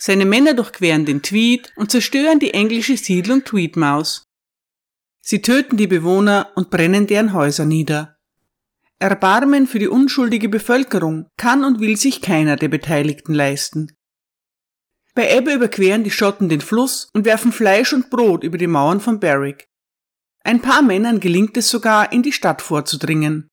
Seine 0.00 0.24
Männer 0.24 0.54
durchqueren 0.54 1.04
den 1.04 1.20
Tweed 1.20 1.74
und 1.76 1.90
zerstören 1.90 2.38
die 2.38 2.54
englische 2.54 2.96
Siedlung 2.96 3.44
Tweedmouth. 3.44 4.22
Sie 5.20 5.42
töten 5.42 5.76
die 5.76 5.86
Bewohner 5.86 6.52
und 6.54 6.70
brennen 6.70 7.06
deren 7.06 7.34
Häuser 7.34 7.66
nieder. 7.66 8.16
Erbarmen 8.98 9.66
für 9.66 9.78
die 9.78 9.88
unschuldige 9.88 10.48
Bevölkerung 10.48 11.28
kann 11.36 11.64
und 11.64 11.80
will 11.80 11.98
sich 11.98 12.22
keiner 12.22 12.56
der 12.56 12.68
Beteiligten 12.68 13.34
leisten. 13.34 13.92
Bei 15.14 15.36
Ebbe 15.36 15.52
überqueren 15.52 16.02
die 16.02 16.10
Schotten 16.10 16.48
den 16.48 16.62
Fluss 16.62 17.10
und 17.12 17.26
werfen 17.26 17.52
Fleisch 17.52 17.92
und 17.92 18.08
Brot 18.08 18.42
über 18.42 18.56
die 18.56 18.66
Mauern 18.66 19.00
von 19.00 19.20
Berwick. 19.20 19.68
Ein 20.48 20.62
paar 20.62 20.80
Männern 20.80 21.20
gelingt 21.20 21.58
es 21.58 21.68
sogar, 21.68 22.10
in 22.10 22.22
die 22.22 22.32
Stadt 22.32 22.62
vorzudringen. 22.62 23.48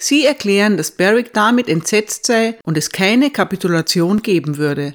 Sie 0.00 0.24
erklären, 0.24 0.76
dass 0.76 0.92
Berwick 0.92 1.32
damit 1.32 1.68
entsetzt 1.68 2.26
sei 2.26 2.56
und 2.62 2.78
es 2.78 2.90
keine 2.90 3.32
Kapitulation 3.32 4.22
geben 4.22 4.56
würde. 4.56 4.94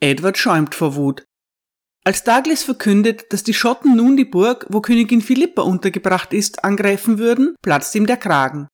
Edward 0.00 0.36
schäumt 0.36 0.74
vor 0.74 0.96
Wut. 0.96 1.24
Als 2.04 2.24
Douglas 2.24 2.64
verkündet, 2.64 3.32
dass 3.32 3.44
die 3.44 3.54
Schotten 3.54 3.94
nun 3.94 4.16
die 4.16 4.24
Burg, 4.24 4.66
wo 4.68 4.80
Königin 4.80 5.20
Philippa 5.20 5.62
untergebracht 5.62 6.32
ist, 6.32 6.64
angreifen 6.64 7.18
würden, 7.18 7.54
platzt 7.62 7.94
ihm 7.94 8.08
der 8.08 8.16
Kragen. 8.16 8.66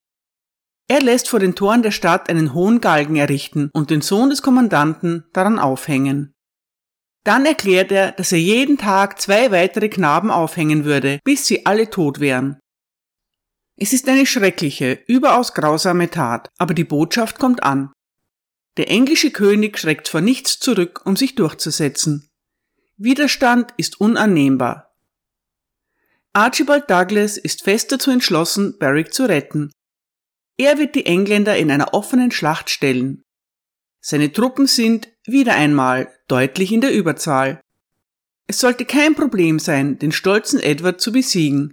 Er 0.88 1.02
lässt 1.02 1.28
vor 1.28 1.38
den 1.38 1.54
Toren 1.54 1.82
der 1.82 1.90
Stadt 1.90 2.30
einen 2.30 2.54
hohen 2.54 2.80
Galgen 2.80 3.16
errichten 3.16 3.68
und 3.74 3.90
den 3.90 4.00
Sohn 4.00 4.30
des 4.30 4.40
Kommandanten 4.40 5.26
daran 5.34 5.58
aufhängen. 5.58 6.32
Dann 7.24 7.44
erklärt 7.44 7.92
er, 7.92 8.12
dass 8.12 8.32
er 8.32 8.38
jeden 8.38 8.78
Tag 8.78 9.20
zwei 9.20 9.50
weitere 9.50 9.88
Knaben 9.88 10.30
aufhängen 10.30 10.84
würde, 10.84 11.20
bis 11.24 11.46
sie 11.46 11.66
alle 11.66 11.90
tot 11.90 12.20
wären. 12.20 12.58
Es 13.76 13.92
ist 13.92 14.08
eine 14.08 14.26
schreckliche, 14.26 15.02
überaus 15.06 15.54
grausame 15.54 16.10
Tat, 16.10 16.48
aber 16.58 16.74
die 16.74 16.84
Botschaft 16.84 17.38
kommt 17.38 17.62
an. 17.62 17.92
Der 18.76 18.90
englische 18.90 19.30
König 19.30 19.78
schreckt 19.78 20.08
vor 20.08 20.20
nichts 20.20 20.58
zurück, 20.58 21.02
um 21.04 21.16
sich 21.16 21.34
durchzusetzen. 21.34 22.28
Widerstand 22.96 23.72
ist 23.76 24.00
unannehmbar. 24.00 24.94
Archibald 26.32 26.88
Douglas 26.88 27.36
ist 27.36 27.64
fest 27.64 27.90
dazu 27.92 28.10
entschlossen, 28.10 28.78
Berwick 28.78 29.12
zu 29.12 29.24
retten, 29.24 29.72
er 30.60 30.76
wird 30.76 30.94
die 30.94 31.06
Engländer 31.06 31.56
in 31.56 31.70
einer 31.70 31.94
offenen 31.94 32.30
Schlacht 32.30 32.68
stellen. 32.68 33.22
Seine 34.02 34.30
Truppen 34.30 34.66
sind, 34.66 35.08
wieder 35.32 35.54
einmal, 35.54 36.12
deutlich 36.28 36.72
in 36.72 36.80
der 36.80 36.92
Überzahl. 36.92 37.60
Es 38.46 38.58
sollte 38.58 38.84
kein 38.84 39.14
Problem 39.14 39.58
sein, 39.58 39.98
den 39.98 40.12
stolzen 40.12 40.60
Edward 40.60 41.00
zu 41.00 41.12
besiegen. 41.12 41.72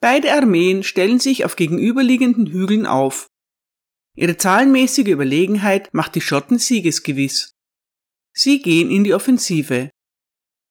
Beide 0.00 0.32
Armeen 0.32 0.82
stellen 0.82 1.18
sich 1.18 1.44
auf 1.44 1.56
gegenüberliegenden 1.56 2.46
Hügeln 2.46 2.86
auf. 2.86 3.28
Ihre 4.14 4.36
zahlenmäßige 4.36 5.08
Überlegenheit 5.08 5.92
macht 5.92 6.14
die 6.14 6.20
Schotten 6.20 6.58
siegesgewiss. 6.58 7.52
Sie 8.32 8.62
gehen 8.62 8.90
in 8.90 9.04
die 9.04 9.14
Offensive. 9.14 9.90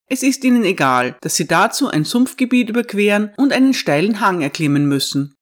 Es 0.09 0.23
ist 0.23 0.43
ihnen 0.43 0.63
egal, 0.63 1.17
dass 1.21 1.35
sie 1.35 1.47
dazu 1.47 1.89
ein 1.89 2.05
Sumpfgebiet 2.05 2.69
überqueren 2.69 3.33
und 3.37 3.51
einen 3.51 3.73
steilen 3.73 4.21
Hang 4.21 4.41
erklimmen 4.41 4.87
müssen. 4.87 5.36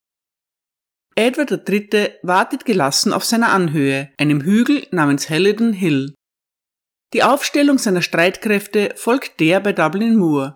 Edward 1.17 1.69
III. 1.69 2.12
wartet 2.24 2.65
gelassen 2.65 3.13
auf 3.13 3.24
seiner 3.24 3.50
Anhöhe, 3.50 4.12
einem 4.17 4.41
Hügel 4.41 4.86
namens 4.91 5.29
Helidon 5.29 5.72
Hill. 5.72 6.13
Die 7.13 7.24
Aufstellung 7.24 7.77
seiner 7.77 8.01
Streitkräfte 8.01 8.93
folgt 8.98 9.39
der 9.39 9.62
bei 9.62 9.72
Dublin 9.72 10.17
Moor. 10.17 10.55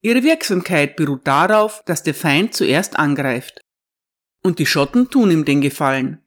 Ihre 0.00 0.22
Wirksamkeit 0.22 0.94
beruht 0.94 1.26
darauf, 1.26 1.82
dass 1.84 2.04
der 2.04 2.14
Feind 2.14 2.54
zuerst 2.54 2.96
angreift. 2.96 3.60
Und 4.44 4.60
die 4.60 4.66
Schotten 4.66 5.10
tun 5.10 5.32
ihm 5.32 5.44
den 5.44 5.60
Gefallen. 5.60 6.22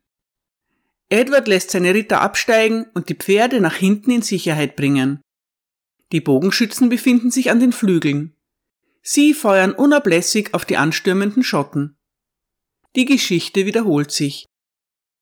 Edward 1.09 1.47
lässt 1.47 1.71
seine 1.71 1.93
Ritter 1.93 2.21
absteigen 2.21 2.87
und 2.93 3.07
die 3.07 3.15
Pferde 3.15 3.61
nach 3.61 3.75
hinten 3.75 4.11
in 4.11 4.21
Sicherheit 4.21 4.75
bringen. 4.75 5.21
Die 6.11 6.21
Bogenschützen 6.21 6.89
befinden 6.89 7.31
sich 7.31 7.51
an 7.51 7.61
den 7.61 7.71
Flügeln. 7.71 8.35
Sie 9.01 9.33
feuern 9.33 9.71
unablässig 9.71 10.53
auf 10.53 10.65
die 10.65 10.77
anstürmenden 10.77 11.43
Schotten. 11.43 11.94
Die 12.95 13.05
Geschichte 13.05 13.65
wiederholt 13.65 14.11
sich. 14.11 14.45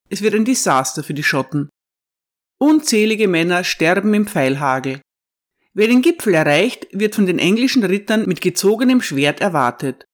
Es 0.10 0.22
wird 0.22 0.36
ein 0.36 0.46
Desaster 0.46 1.03
für 1.03 1.15
die 1.15 1.24
Schotten. 1.24 1.70
Unzählige 2.60 3.27
Männer 3.27 3.63
sterben 3.63 4.13
im 4.13 4.27
Pfeilhagel. 4.27 5.01
Wer 5.74 5.88
den 5.88 6.03
Gipfel 6.03 6.36
erreicht, 6.36 6.88
wird 6.92 7.15
von 7.15 7.25
den 7.25 7.39
englischen 7.39 7.84
Rittern 7.84 8.27
mit 8.27 8.42
gezogenem 8.42 9.01
Schwert 9.01 9.42
erwartet. 9.42 10.06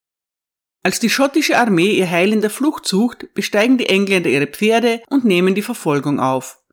Als 0.83 1.01
die 1.01 1.09
schottische 1.09 1.57
Armee 1.57 1.97
ihr 1.97 2.09
Heil 2.09 2.31
in 2.31 2.39
der 2.39 2.49
Flucht 2.49 2.87
sucht, 2.87 3.33
besteigen 3.33 3.77
die 3.77 3.87
Engländer 3.87 4.29
ihre 4.29 4.47
Pferde 4.47 5.01
und 5.09 5.25
nehmen 5.25 5.53
die 5.53 5.61
Verfolgung 5.61 6.21
auf. 6.21 6.63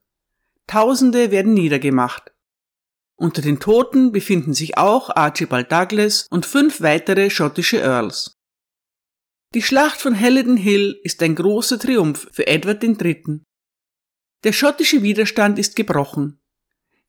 Tausende 0.69 1.33
werden 1.33 1.53
niedergemacht. 1.53 2.33
Unter 3.17 3.43
den 3.43 3.59
Toten 3.59 4.13
befinden 4.13 4.55
sich 4.55 4.79
auch 4.79 5.11
Archibald 5.17 5.73
Douglas 5.73 6.29
und 6.31 6.47
fünf 6.47 6.81
weitere 6.81 7.31
schottische 7.31 7.79
Earls. 7.79 8.36
Die 9.55 9.63
Schlacht 9.63 10.01
von 10.01 10.15
Helidon 10.15 10.57
Hill 10.57 11.01
ist 11.03 11.23
ein 11.23 11.35
großer 11.35 11.79
Triumph 11.79 12.29
für 12.33 12.47
Edward 12.47 12.83
III. 12.83 13.41
Der 14.45 14.53
schottische 14.53 15.03
Widerstand 15.03 15.59
ist 15.59 15.77
gebrochen. 15.77 16.41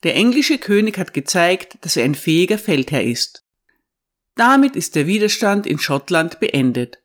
Der 0.03 0.15
englische 0.15 0.57
König 0.57 0.97
hat 0.97 1.13
gezeigt, 1.13 1.77
dass 1.81 1.97
er 1.97 2.05
ein 2.05 2.15
fähiger 2.15 2.57
Feldherr 2.57 3.03
ist. 3.03 3.43
Damit 4.35 4.75
ist 4.75 4.95
der 4.95 5.07
Widerstand 5.07 5.65
in 5.65 5.79
Schottland 5.79 6.39
beendet. 6.39 7.01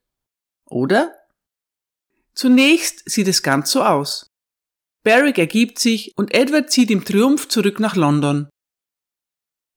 Oder? 0.67 1.15
Zunächst 2.35 3.09
sieht 3.09 3.29
es 3.29 3.43
ganz 3.43 3.71
so 3.71 3.83
aus. 3.83 4.27
Berwick 5.03 5.39
ergibt 5.39 5.79
sich 5.79 6.13
und 6.17 6.33
Edward 6.33 6.71
zieht 6.71 6.91
im 6.91 7.05
Triumph 7.05 7.49
zurück 7.49 7.81
nach 7.81 7.97
London. 7.97 8.49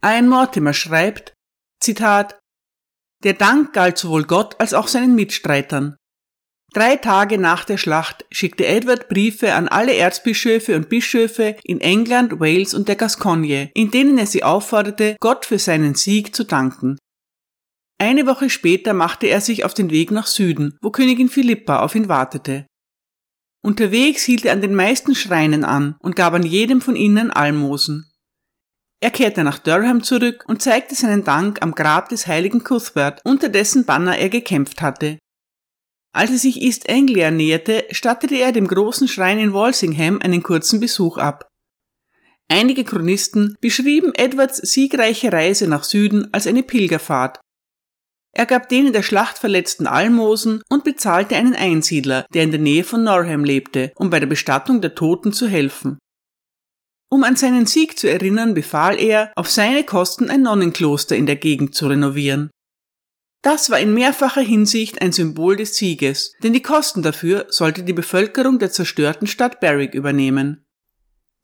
Ian 0.04 0.30
Mortimer 0.30 0.74
schreibt, 0.74 1.34
Zitat, 1.82 2.40
der 3.26 3.34
Dank 3.34 3.74
galt 3.74 3.98
sowohl 3.98 4.24
Gott 4.24 4.60
als 4.60 4.74
auch 4.74 4.88
seinen 4.88 5.16
Mitstreitern. 5.16 5.98
Drei 6.74 6.98
Tage 6.98 7.38
nach 7.38 7.64
der 7.64 7.78
Schlacht 7.78 8.26
schickte 8.32 8.66
Edward 8.66 9.08
Briefe 9.08 9.54
an 9.54 9.68
alle 9.68 9.96
Erzbischöfe 9.96 10.76
und 10.76 10.90
Bischöfe 10.90 11.56
in 11.64 11.82
England, 11.82 12.40
Wales 12.40 12.74
und 12.74 12.88
der 12.88 12.98
Gascogne, 12.98 13.72
in 13.74 13.92
denen 13.92 14.18
er 14.18 14.26
sie 14.26 14.44
aufforderte, 14.44 15.16
Gott 15.20 15.46
für 15.46 15.58
seinen 15.58 15.96
Sieg 15.96 16.36
zu 16.36 16.44
danken. 16.44 16.98
Eine 17.98 18.28
Woche 18.28 18.50
später 18.50 18.94
machte 18.94 19.28
er 19.28 19.40
sich 19.40 19.64
auf 19.64 19.74
den 19.74 19.90
Weg 19.90 20.12
nach 20.12 20.28
Süden, 20.28 20.78
wo 20.82 20.92
Königin 20.92 21.30
Philippa 21.30 21.80
auf 21.80 21.96
ihn 21.96 22.10
wartete. 22.10 22.68
Unterwegs 23.64 24.24
hielt 24.24 24.46
er 24.46 24.52
an 24.52 24.62
den 24.62 24.76
meisten 24.76 25.16
Schreinen 25.16 25.64
an 25.64 25.96
und 26.00 26.16
gab 26.16 26.34
an 26.34 26.44
jedem 26.44 26.82
von 26.82 26.96
ihnen 26.96 27.32
Almosen. 27.32 28.12
Er 29.06 29.12
kehrte 29.12 29.44
nach 29.44 29.60
Durham 29.60 30.02
zurück 30.02 30.46
und 30.48 30.64
zeigte 30.64 30.96
seinen 30.96 31.24
Dank 31.24 31.62
am 31.62 31.76
Grab 31.76 32.10
des 32.10 32.26
heiligen 32.26 32.64
Cuthbert, 32.64 33.22
unter 33.24 33.50
dessen 33.50 33.86
Banner 33.86 34.18
er 34.18 34.30
gekämpft 34.30 34.82
hatte. 34.82 35.20
Als 36.12 36.32
er 36.32 36.40
sich 36.40 36.60
East 36.60 36.90
Anglia 36.90 37.30
näherte, 37.30 37.86
stattete 37.92 38.34
er 38.34 38.52
dem 38.52 38.68
großen 38.68 39.08
Schrein 39.08 39.38
in 39.38 39.54
Walsingham 39.54 40.20
einen 40.24 40.42
kurzen 40.42 40.80
Besuch 40.80 41.20
ab. 41.20 41.48
Einige 42.48 42.84
Chronisten 42.84 43.56
beschrieben 43.62 44.12
Edwards 44.16 44.58
siegreiche 44.58 45.32
Reise 45.32 45.68
nach 45.68 45.84
Süden 45.84 46.34
als 46.34 46.48
eine 46.48 46.64
Pilgerfahrt. 46.64 47.40
Er 48.32 48.48
gab 48.48 48.70
denen 48.70 48.92
der 48.92 49.04
Schlacht 49.04 49.38
verletzten 49.38 49.86
Almosen 49.86 50.64
und 50.68 50.84
bezahlte 50.84 51.36
einen 51.36 51.54
Einsiedler, 51.54 52.26
der 52.34 52.42
in 52.42 52.50
der 52.50 52.60
Nähe 52.60 52.84
von 52.84 53.04
Norham 53.04 53.44
lebte, 53.44 53.92
um 53.98 54.10
bei 54.10 54.20
der 54.20 54.26
Bestattung 54.26 54.82
der 54.82 54.96
Toten 54.96 55.32
zu 55.32 55.48
helfen. 55.48 56.00
Um 57.16 57.24
an 57.24 57.38
seinen 57.38 57.66
Sieg 57.66 57.98
zu 57.98 58.10
erinnern, 58.10 58.54
befahl 58.54 59.00
er, 59.00 59.32
auf 59.38 59.50
seine 59.50 59.86
Kosten 59.86 60.30
ein 60.30 60.42
Nonnenkloster 60.42 61.16
in 61.16 61.26
der 61.26 61.38
Gegend 61.38 61.74
zu 61.74 61.88
renovieren. 61.88 62.50
Das 63.42 63.70
war 63.70 63.80
in 63.80 63.94
mehrfacher 63.94 64.42
Hinsicht 64.42 65.02
ein 65.02 65.14
Symbol 65.14 65.56
des 65.56 65.78
Sieges, 65.78 66.34
denn 66.44 66.52
die 66.52 66.62
Kosten 66.62 67.04
dafür 67.04 67.46
sollte 67.48 67.84
die 67.84 67.94
Bevölkerung 67.94 68.60
der 68.60 68.70
zerstörten 68.70 69.28
Stadt 69.28 69.62
Berwick 69.62 69.94
übernehmen. 69.94 70.68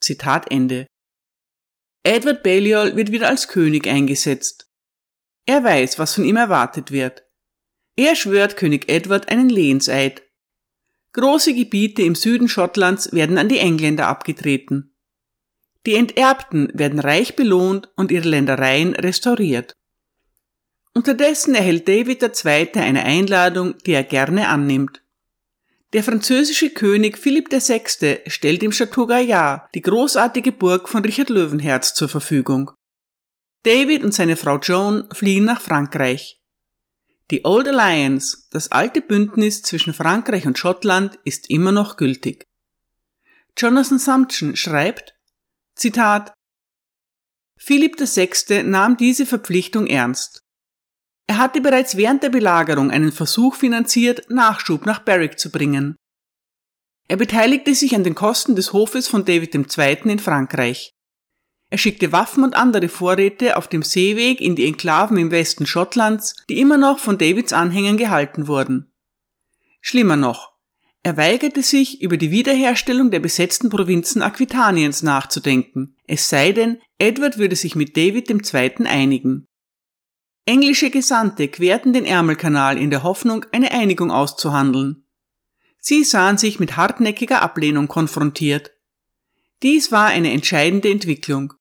Zitat 0.02 0.52
Ende. 0.52 0.88
Edward 2.04 2.44
Balliol 2.44 2.98
wird 2.98 3.14
wieder 3.14 3.30
als 3.30 3.48
König 3.48 3.88
eingesetzt. 3.88 4.70
Er 5.46 5.64
weiß, 5.64 6.00
was 6.00 6.16
von 6.16 6.26
ihm 6.26 6.36
erwartet 6.36 6.92
wird. 6.92 7.24
Er 7.96 8.18
schwört 8.18 8.58
König 8.58 8.90
Edward 8.90 9.30
einen 9.30 9.48
Lehenseid. 9.48 10.22
Große 11.14 11.54
Gebiete 11.54 12.02
im 12.02 12.16
Süden 12.16 12.50
Schottlands 12.50 13.14
werden 13.14 13.38
an 13.38 13.48
die 13.48 13.60
Engländer 13.60 14.08
abgetreten. 14.08 14.91
Die 15.86 15.96
Enterbten 15.96 16.70
werden 16.74 17.00
reich 17.00 17.36
belohnt 17.36 17.90
und 17.96 18.12
ihre 18.12 18.30
Ländereien 18.30 18.94
restauriert. 18.94 19.76
Unterdessen 20.94 21.56
erhält 21.56 21.88
David 21.88 22.22
II. 22.22 22.70
eine 22.76 23.04
Einladung, 23.04 23.78
die 23.80 23.94
er 23.94 24.04
gerne 24.04 24.50
annimmt. 24.50 25.02
Der 25.94 26.04
französische 26.04 26.70
König 26.70 27.18
Philipp 27.18 27.52
VI. 27.52 28.22
stellt 28.28 28.64
ihm 28.64 28.72
Chateau 28.72 29.08
Gaillard, 29.08 29.74
die 29.74 29.82
großartige 29.82 30.52
Burg 30.52 30.88
von 30.88 31.04
Richard 31.04 31.30
Löwenherz, 31.30 31.94
zur 31.94 32.10
Verfügung. 32.10 32.72
David 33.64 34.04
und 34.04 34.14
seine 34.14 34.38
Frau 34.38 34.58
Joan 34.58 35.08
fliehen 35.12 35.46
nach 35.46 35.62
Frankreich. 35.62 36.42
Die 37.30 37.46
Old 37.46 37.68
Alliance, 37.68 38.46
das 38.52 38.72
alte 38.72 39.02
Bündnis 39.02 39.62
zwischen 39.62 39.94
Frankreich 39.94 40.46
und 40.46 40.58
Schottland, 40.58 41.20
ist 41.24 41.50
immer 41.50 41.72
noch 41.72 41.98
gültig. 41.98 42.46
Jonathan 43.58 44.00
Sumption 44.00 44.56
schreibt, 44.56 45.14
Zitat 45.76 46.34
Philipp 47.58 48.00
VI. 48.00 48.64
nahm 48.64 48.98
diese 48.98 49.26
Verpflichtung 49.26 49.88
ernst. 49.88 50.42
Er 51.28 51.38
hatte 51.38 51.62
bereits 51.62 51.96
während 51.96 52.24
der 52.24 52.30
Belagerung 52.30 52.92
einen 52.92 53.12
Versuch 53.12 53.56
finanziert, 53.56 54.30
Nachschub 54.30 54.86
nach 54.86 55.00
Berwick 55.00 55.40
zu 55.40 55.52
bringen. 55.52 55.96
Er 57.08 57.18
beteiligte 57.18 57.74
sich 57.76 57.96
an 57.96 58.04
den 58.04 58.16
Kosten 58.16 58.56
des 58.56 58.74
Hofes 58.74 59.08
von 59.08 59.26
David 59.26 59.54
II. 59.56 60.12
in 60.12 60.20
Frankreich. 60.20 60.94
Er 61.70 61.78
schickte 61.78 62.12
Waffen 62.12 62.44
und 62.44 62.56
andere 62.56 62.90
Vorräte 62.90 63.56
auf 63.56 63.70
dem 63.70 63.82
Seeweg 63.82 64.42
in 64.42 64.58
die 64.58 64.66
Enklaven 64.66 65.18
im 65.18 65.32
Westen 65.32 65.66
Schottlands, 65.66 66.36
die 66.50 66.60
immer 66.60 66.78
noch 66.78 67.00
von 67.00 67.18
Davids 67.18 67.54
Anhängern 67.54 67.96
gehalten 67.96 68.48
wurden. 68.48 68.92
Schlimmer 69.80 70.18
noch, 70.18 70.51
er 71.04 71.18
weigerte 71.18 71.64
sich, 71.64 72.02
über 72.02 72.18
die 72.18 72.32
Wiederherstellung 72.32 73.10
der 73.10 73.20
besetzten 73.20 73.70
Provinzen 73.70 74.22
Aquitaniens 74.22 75.02
nachzudenken, 75.02 75.98
es 76.06 76.30
sei 76.30 76.52
denn, 76.52 76.80
Edward 77.00 77.38
würde 77.38 77.56
sich 77.56 77.76
mit 77.76 77.98
David 77.98 78.30
II. 78.30 78.86
einigen. 78.86 79.46
Englische 80.46 80.90
Gesandte 80.90 81.48
querten 81.48 81.94
den 81.94 82.06
Ärmelkanal 82.06 82.78
in 82.78 82.90
der 82.90 83.04
Hoffnung, 83.04 83.46
eine 83.52 83.72
Einigung 83.72 84.12
auszuhandeln. 84.12 85.06
Sie 85.80 86.04
sahen 86.04 86.38
sich 86.38 86.60
mit 86.60 86.78
hartnäckiger 86.78 87.42
Ablehnung 87.42 87.88
konfrontiert. 87.88 88.72
Dies 89.64 89.92
war 89.92 90.08
eine 90.08 90.32
entscheidende 90.32 90.90
Entwicklung. 90.90 91.54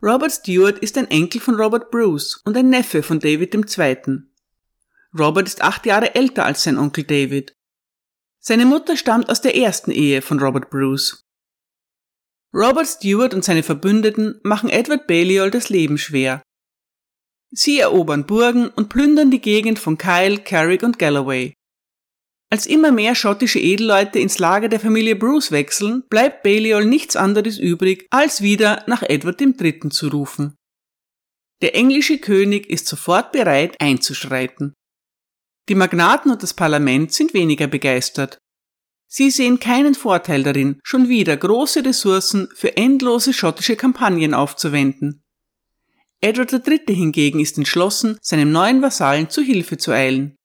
Robert 0.03 0.33
Stewart 0.33 0.79
ist 0.81 0.99
ein 0.99 1.11
Enkel 1.11 1.41
von 1.41 1.55
Robert 1.55 1.91
Bruce 1.91 2.43
und 2.45 2.59
ein 2.59 2.69
Neffe 2.69 3.03
von 3.03 3.21
David 3.21 3.55
II. 3.55 4.25
Robert 5.19 5.49
ist 5.49 5.63
acht 5.63 5.87
Jahre 5.87 6.15
älter 6.15 6.45
als 6.45 6.65
sein 6.65 6.77
Onkel 6.77 7.05
David. 7.05 7.57
Seine 8.39 8.67
Mutter 8.67 8.99
stammt 8.99 9.31
aus 9.31 9.41
der 9.41 9.57
ersten 9.57 9.91
Ehe 9.91 10.21
von 10.21 10.41
Robert 10.41 10.69
Bruce. 10.69 11.25
Robert 12.53 12.87
Stewart 12.87 13.33
und 13.33 13.47
seine 13.47 13.63
Verbündeten 13.63 14.41
machen 14.43 14.69
Edward 14.69 15.07
Balliol 15.07 15.51
das 15.51 15.71
Leben 15.71 15.97
schwer. 15.97 16.43
Sie 17.51 17.79
erobern 17.79 18.27
Burgen 18.27 18.69
und 18.69 18.91
plündern 18.91 19.31
die 19.31 19.41
Gegend 19.41 19.79
von 19.79 19.97
Kyle, 19.97 20.37
Carrick 20.37 20.83
und 20.83 20.99
Galloway. 20.99 21.55
Als 22.51 22.67
immer 22.67 22.93
mehr 22.93 23.15
schottische 23.15 23.59
Edelleute 23.59 24.19
ins 24.19 24.39
Lager 24.39 24.69
der 24.69 24.81
Familie 24.81 25.17
Bruce 25.17 25.51
wechseln, 25.51 26.05
bleibt 26.09 26.43
Balliol 26.43 26.85
nichts 26.85 27.17
anderes 27.17 27.59
übrig, 27.59 28.07
als 28.11 28.43
wieder 28.43 28.85
nach 28.87 29.03
Edward 29.03 29.41
III. 29.41 29.89
zu 29.91 30.09
rufen. 30.09 30.55
Der 31.63 31.75
englische 31.75 32.19
König 32.19 32.69
ist 32.69 32.87
sofort 32.87 33.33
bereit 33.33 33.81
einzuschreiten. 33.81 34.75
Die 35.69 35.75
Magnaten 35.75 36.31
und 36.31 36.43
das 36.43 36.53
Parlament 36.55 37.13
sind 37.13 37.33
weniger 37.33 37.67
begeistert. 37.67 38.39
Sie 39.09 39.31
sehen 39.31 39.61
keinen 39.61 39.95
Vorteil 39.95 40.43
darin, 40.43 40.81
schon 40.83 41.09
wieder 41.09 41.37
große 41.37 41.85
Ressourcen 41.85 42.49
für 42.55 42.77
endlose 42.77 43.33
schottische 43.33 43.77
Kampagnen 43.77 44.35
aufzuwenden. 44.35 45.23
Edward 46.21 46.53
III. 46.53 46.95
hingegen 46.95 47.41
ist 47.41 47.57
entschlossen, 47.57 48.19
seinem 48.21 48.51
neuen 48.51 48.83
Vasallen 48.83 49.31
zu 49.31 49.43
Hilfe 49.43 49.77
zu 49.77 49.93
eilen. 49.93 50.37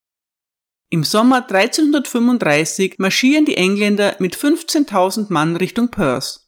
Im 0.91 1.03
Sommer 1.03 1.47
1335 1.47 2.95
marschieren 2.97 3.45
die 3.45 3.57
Engländer 3.57 4.15
mit 4.17 4.35
15.000 4.35 5.27
Mann 5.29 5.55
Richtung 5.55 5.89
Perth. 5.89 6.39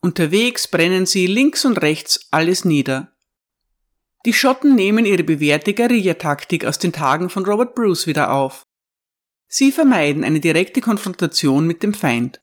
Unterwegs 0.00 0.66
brennen 0.66 1.06
sie 1.06 1.28
links 1.28 1.64
und 1.64 1.80
rechts 1.80 2.26
alles 2.32 2.64
nieder. 2.64 3.12
Die 4.26 4.32
Schotten 4.32 4.74
nehmen 4.74 5.06
ihre 5.06 5.22
bewährte 5.22 5.74
Guerillataktik 5.74 6.64
aus 6.64 6.80
den 6.80 6.92
Tagen 6.92 7.30
von 7.30 7.44
Robert 7.46 7.76
Bruce 7.76 8.08
wieder 8.08 8.32
auf. 8.32 8.64
Sie 9.46 9.70
vermeiden 9.70 10.24
eine 10.24 10.40
direkte 10.40 10.80
Konfrontation 10.80 11.64
mit 11.64 11.84
dem 11.84 11.94
Feind. 11.94 12.40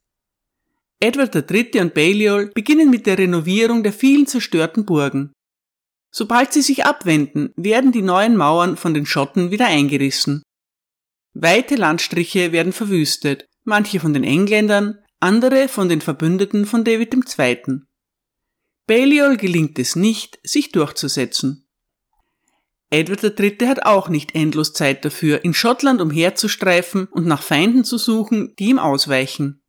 Edward 1.01 1.35
III. 1.35 1.81
und 1.81 1.93
Balliol 1.93 2.47
beginnen 2.47 2.89
mit 2.89 3.05
der 3.05 3.17
Renovierung 3.17 3.83
der 3.83 3.91
vielen 3.91 4.25
zerstörten 4.25 4.85
Burgen. 4.85 5.33
Sobald 6.11 6.53
sie 6.53 6.61
sich 6.61 6.85
abwenden, 6.85 7.51
werden 7.57 7.91
die 7.91 8.01
neuen 8.01 8.37
Mauern 8.37 8.77
von 8.77 8.93
den 8.93 9.05
Schotten 9.05 9.51
wieder 9.51 9.67
eingerissen. 9.67 10.43
Weite 11.33 11.75
Landstriche 11.75 12.51
werden 12.51 12.73
verwüstet, 12.73 13.45
manche 13.63 13.99
von 13.99 14.13
den 14.13 14.23
Engländern, 14.23 14.99
andere 15.19 15.67
von 15.67 15.89
den 15.89 16.01
Verbündeten 16.01 16.65
von 16.65 16.83
David 16.83 17.13
II. 17.13 17.81
Balliol 18.87 19.37
gelingt 19.37 19.77
es 19.77 19.95
nicht, 19.95 20.39
sich 20.43 20.71
durchzusetzen. 20.71 21.67
Edward 22.89 23.39
III. 23.39 23.67
hat 23.67 23.85
auch 23.85 24.09
nicht 24.09 24.33
endlos 24.33 24.73
Zeit 24.73 25.05
dafür, 25.05 25.43
in 25.45 25.53
Schottland 25.53 26.01
umherzustreifen 26.01 27.05
und 27.05 27.27
nach 27.27 27.43
Feinden 27.43 27.83
zu 27.83 27.99
suchen, 27.99 28.55
die 28.57 28.69
ihm 28.69 28.79
ausweichen. 28.79 29.61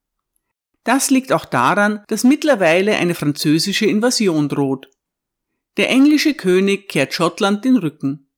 Das 0.85 1.11
liegt 1.11 1.33
auch 1.33 1.45
daran, 1.45 2.03
dass 2.09 2.25
mittlerweile 2.25 2.97
eine 2.97 3.15
französische 3.15 3.85
Invasion 3.85 4.49
droht. 4.49 4.89
Der 5.77 5.91
englische 5.91 6.33
König 6.33 6.89
kehrt 6.89 7.13
Schottland 7.13 7.65
den 7.67 7.77
Rücken. 7.77 8.30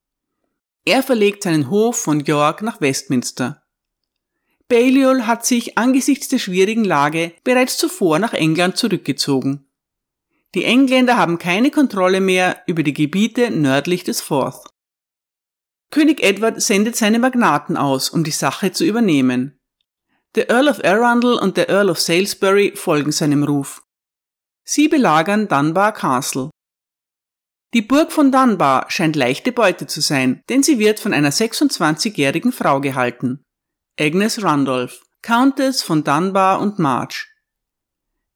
Er 0.84 1.02
verlegt 1.02 1.44
seinen 1.44 1.70
Hof 1.70 1.96
von 1.96 2.20
York 2.20 2.62
nach 2.62 2.80
Westminster. 2.80 3.62
Balliol 4.68 5.26
hat 5.26 5.46
sich 5.46 5.78
angesichts 5.78 6.28
der 6.28 6.38
schwierigen 6.38 6.84
Lage 6.84 7.34
bereits 7.44 7.76
zuvor 7.76 8.18
nach 8.18 8.32
England 8.32 8.76
zurückgezogen. 8.76 9.66
Die 10.54 10.64
Engländer 10.64 11.16
haben 11.16 11.38
keine 11.38 11.70
Kontrolle 11.70 12.20
mehr 12.20 12.62
über 12.66 12.82
die 12.82 12.92
Gebiete 12.92 13.50
nördlich 13.50 14.04
des 14.04 14.20
Forth. 14.20 14.68
König 15.90 16.22
Edward 16.22 16.60
sendet 16.60 16.96
seine 16.96 17.18
Magnaten 17.18 17.76
aus, 17.76 18.10
um 18.10 18.24
die 18.24 18.30
Sache 18.30 18.72
zu 18.72 18.84
übernehmen. 18.84 19.60
Der 20.34 20.48
Earl 20.48 20.68
of 20.68 20.82
Arundel 20.82 21.34
und 21.34 21.58
der 21.58 21.68
Earl 21.68 21.90
of 21.90 22.00
Salisbury 22.00 22.72
folgen 22.74 23.12
seinem 23.12 23.44
Ruf. 23.44 23.82
Sie 24.64 24.88
belagern 24.88 25.48
Dunbar 25.48 25.92
Castle. 25.92 26.50
Die 27.74 27.82
Burg 27.82 28.12
von 28.12 28.30
Dunbar 28.30 28.90
scheint 28.90 29.16
leichte 29.16 29.50
Beute 29.50 29.86
zu 29.86 30.02
sein, 30.02 30.42
denn 30.50 30.62
sie 30.62 30.78
wird 30.78 31.00
von 31.00 31.14
einer 31.14 31.32
26-jährigen 31.32 32.52
Frau 32.52 32.80
gehalten. 32.80 33.42
Agnes 33.98 34.42
Randolph, 34.42 35.02
Countess 35.22 35.82
von 35.82 36.04
Dunbar 36.04 36.60
und 36.60 36.78
March. 36.78 37.28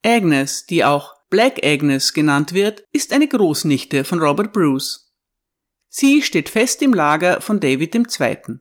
Agnes, 0.03 0.65
die 0.65 0.85
auch 0.85 1.15
Black 1.29 1.65
Agnes 1.65 2.15
genannt 2.15 2.55
wird, 2.55 2.85
ist 2.93 3.13
eine 3.13 3.29
Großnichte 3.29 4.05
von 4.05 4.21
Robert 4.21 4.53
Bruce. 4.53 5.13
Sie 5.89 6.23
steht 6.23 6.49
fest 6.49 6.81
im 6.81 6.95
Lager 6.95 7.41
von 7.41 7.61
David 7.61 7.95
II. 7.95 8.59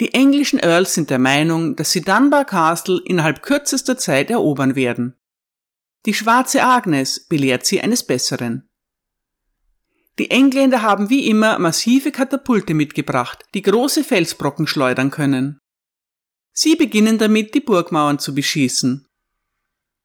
Die 0.00 0.14
englischen 0.14 0.58
Earls 0.58 0.94
sind 0.94 1.10
der 1.10 1.18
Meinung, 1.18 1.76
dass 1.76 1.92
sie 1.92 2.00
Dunbar 2.00 2.46
Castle 2.46 3.00
innerhalb 3.04 3.42
kürzester 3.42 3.96
Zeit 3.96 4.30
erobern 4.30 4.74
werden. 4.74 5.16
Die 6.06 6.14
schwarze 6.14 6.64
Agnes 6.64 7.28
belehrt 7.28 7.64
sie 7.64 7.80
eines 7.80 8.04
Besseren. 8.04 8.68
Die 10.18 10.30
Engländer 10.30 10.82
haben 10.82 11.08
wie 11.08 11.28
immer 11.28 11.58
massive 11.58 12.12
Katapulte 12.12 12.74
mitgebracht, 12.74 13.44
die 13.54 13.62
große 13.62 14.04
Felsbrocken 14.04 14.66
schleudern 14.66 15.10
können. 15.10 15.58
Sie 16.52 16.76
beginnen 16.76 17.16
damit, 17.16 17.54
die 17.54 17.60
Burgmauern 17.60 18.18
zu 18.18 18.34
beschießen. 18.34 19.06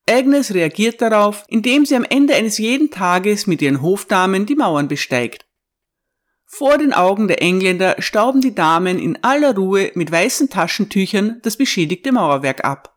Agnes 0.10 0.54
reagiert 0.54 1.02
darauf, 1.02 1.44
indem 1.50 1.86
sie 1.86 1.96
am 1.98 2.06
Ende 2.06 2.36
eines 2.36 2.58
jeden 2.58 2.90
Tages 2.90 3.46
mit 3.46 3.62
ihren 3.62 3.82
Hofdamen 3.82 4.46
die 4.46 4.56
Mauern 4.56 4.88
besteigt. 4.88 5.46
Vor 6.46 6.78
den 6.78 6.94
Augen 6.94 7.28
der 7.28 7.42
Engländer 7.42 8.02
stauben 8.02 8.40
die 8.40 8.56
Damen 8.56 9.00
in 9.00 9.22
aller 9.22 9.54
Ruhe 9.54 9.92
mit 9.96 10.10
weißen 10.10 10.50
Taschentüchern 10.50 11.42
das 11.44 11.58
beschädigte 11.58 12.14
Mauerwerk 12.14 12.64
ab. 12.64 12.97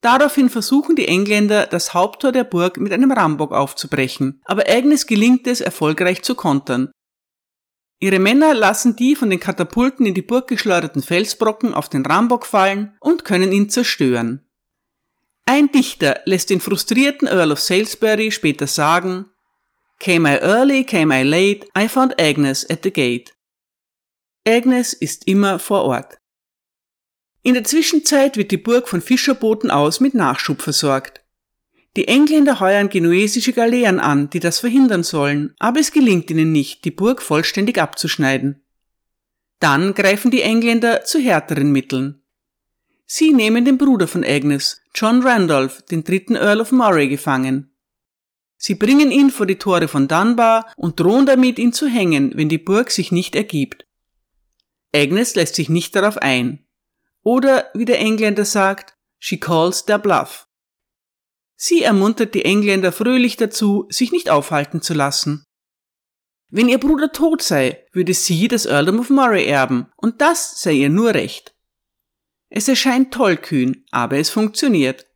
Daraufhin 0.00 0.50
versuchen 0.50 0.94
die 0.94 1.08
Engländer, 1.08 1.66
das 1.66 1.94
Haupttor 1.94 2.32
der 2.32 2.44
Burg 2.44 2.76
mit 2.76 2.92
einem 2.92 3.12
Rambock 3.12 3.52
aufzubrechen, 3.52 4.40
aber 4.44 4.68
Agnes 4.68 5.06
gelingt 5.06 5.46
es, 5.46 5.60
erfolgreich 5.60 6.22
zu 6.22 6.34
kontern. 6.34 6.90
Ihre 7.98 8.18
Männer 8.18 8.52
lassen 8.52 8.94
die 8.94 9.16
von 9.16 9.30
den 9.30 9.40
Katapulten 9.40 10.04
in 10.04 10.14
die 10.14 10.22
Burg 10.22 10.48
geschleuderten 10.48 11.02
Felsbrocken 11.02 11.72
auf 11.72 11.88
den 11.88 12.04
Rambock 12.04 12.44
fallen 12.44 12.94
und 13.00 13.24
können 13.24 13.52
ihn 13.52 13.70
zerstören. 13.70 14.46
Ein 15.46 15.70
Dichter 15.72 16.20
lässt 16.24 16.50
den 16.50 16.60
frustrierten 16.60 17.26
Earl 17.28 17.52
of 17.52 17.60
Salisbury 17.60 18.32
später 18.32 18.66
sagen, 18.66 19.30
Came 19.98 20.28
I 20.30 20.38
early, 20.42 20.84
came 20.84 21.18
I 21.18 21.22
late, 21.22 21.66
I 21.78 21.88
found 21.88 22.20
Agnes 22.20 22.68
at 22.68 22.80
the 22.82 22.92
gate. 22.92 23.32
Agnes 24.46 24.92
ist 24.92 25.26
immer 25.26 25.58
vor 25.58 25.84
Ort. 25.84 26.18
In 27.46 27.54
der 27.54 27.62
Zwischenzeit 27.62 28.36
wird 28.36 28.50
die 28.50 28.56
Burg 28.56 28.88
von 28.88 29.00
Fischerbooten 29.00 29.70
aus 29.70 30.00
mit 30.00 30.14
Nachschub 30.14 30.60
versorgt. 30.62 31.20
Die 31.94 32.08
Engländer 32.08 32.58
heuern 32.58 32.88
genuesische 32.88 33.52
Galeeren 33.52 34.00
an, 34.00 34.28
die 34.30 34.40
das 34.40 34.58
verhindern 34.58 35.04
sollen, 35.04 35.54
aber 35.60 35.78
es 35.78 35.92
gelingt 35.92 36.28
ihnen 36.28 36.50
nicht, 36.50 36.84
die 36.84 36.90
Burg 36.90 37.22
vollständig 37.22 37.80
abzuschneiden. 37.80 38.64
Dann 39.60 39.94
greifen 39.94 40.32
die 40.32 40.42
Engländer 40.42 41.04
zu 41.04 41.20
härteren 41.20 41.70
Mitteln. 41.70 42.20
Sie 43.06 43.32
nehmen 43.32 43.64
den 43.64 43.78
Bruder 43.78 44.08
von 44.08 44.24
Agnes, 44.24 44.82
John 44.92 45.22
Randolph, 45.22 45.82
den 45.82 46.02
dritten 46.02 46.34
Earl 46.34 46.60
of 46.60 46.72
Murray, 46.72 47.06
gefangen. 47.06 47.70
Sie 48.56 48.74
bringen 48.74 49.12
ihn 49.12 49.30
vor 49.30 49.46
die 49.46 49.54
Tore 49.54 49.86
von 49.86 50.08
Dunbar 50.08 50.66
und 50.74 50.98
drohen 50.98 51.26
damit, 51.26 51.60
ihn 51.60 51.72
zu 51.72 51.86
hängen, 51.86 52.32
wenn 52.34 52.48
die 52.48 52.58
Burg 52.58 52.90
sich 52.90 53.12
nicht 53.12 53.36
ergibt. 53.36 53.86
Agnes 54.92 55.36
lässt 55.36 55.54
sich 55.54 55.68
nicht 55.68 55.94
darauf 55.94 56.18
ein. 56.18 56.65
Oder, 57.26 57.70
wie 57.74 57.84
der 57.84 57.98
Engländer 57.98 58.44
sagt, 58.44 58.94
she 59.18 59.40
calls 59.40 59.84
their 59.84 59.98
bluff. 59.98 60.46
Sie 61.56 61.82
ermuntert 61.82 62.36
die 62.36 62.44
Engländer 62.44 62.92
fröhlich 62.92 63.36
dazu, 63.36 63.88
sich 63.90 64.12
nicht 64.12 64.30
aufhalten 64.30 64.80
zu 64.80 64.94
lassen. 64.94 65.42
Wenn 66.50 66.68
ihr 66.68 66.78
Bruder 66.78 67.10
tot 67.10 67.42
sei, 67.42 67.84
würde 67.90 68.14
sie 68.14 68.46
das 68.46 68.64
Earldom 68.64 69.00
of 69.00 69.10
Murray 69.10 69.44
erben, 69.44 69.88
und 69.96 70.20
das 70.20 70.60
sei 70.60 70.74
ihr 70.74 70.88
nur 70.88 71.14
recht. 71.14 71.52
Es 72.48 72.68
erscheint 72.68 73.12
tollkühn, 73.12 73.84
aber 73.90 74.18
es 74.18 74.30
funktioniert. 74.30 75.08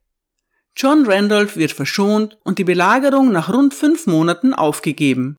John 0.75 1.07
Randolph 1.07 1.57
wird 1.57 1.71
verschont 1.71 2.41
und 2.43 2.59
die 2.59 2.65
Belagerung 2.65 3.31
nach 3.31 3.53
rund 3.55 3.73
fünf 3.73 4.09
Monaten 4.09 4.53
aufgegeben. 4.53 5.37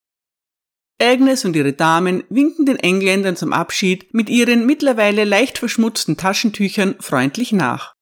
Agnes 1.01 1.43
und 1.45 1.55
ihre 1.55 1.73
Damen 1.73 2.23
winken 2.29 2.65
den 2.65 2.77
Engländern 2.77 3.35
zum 3.35 3.51
Abschied 3.51 4.13
mit 4.13 4.29
ihren 4.29 4.65
mittlerweile 4.65 5.23
leicht 5.23 5.57
verschmutzten 5.57 6.15
Taschentüchern 6.15 6.95
freundlich 6.99 7.51
nach. 7.51 7.95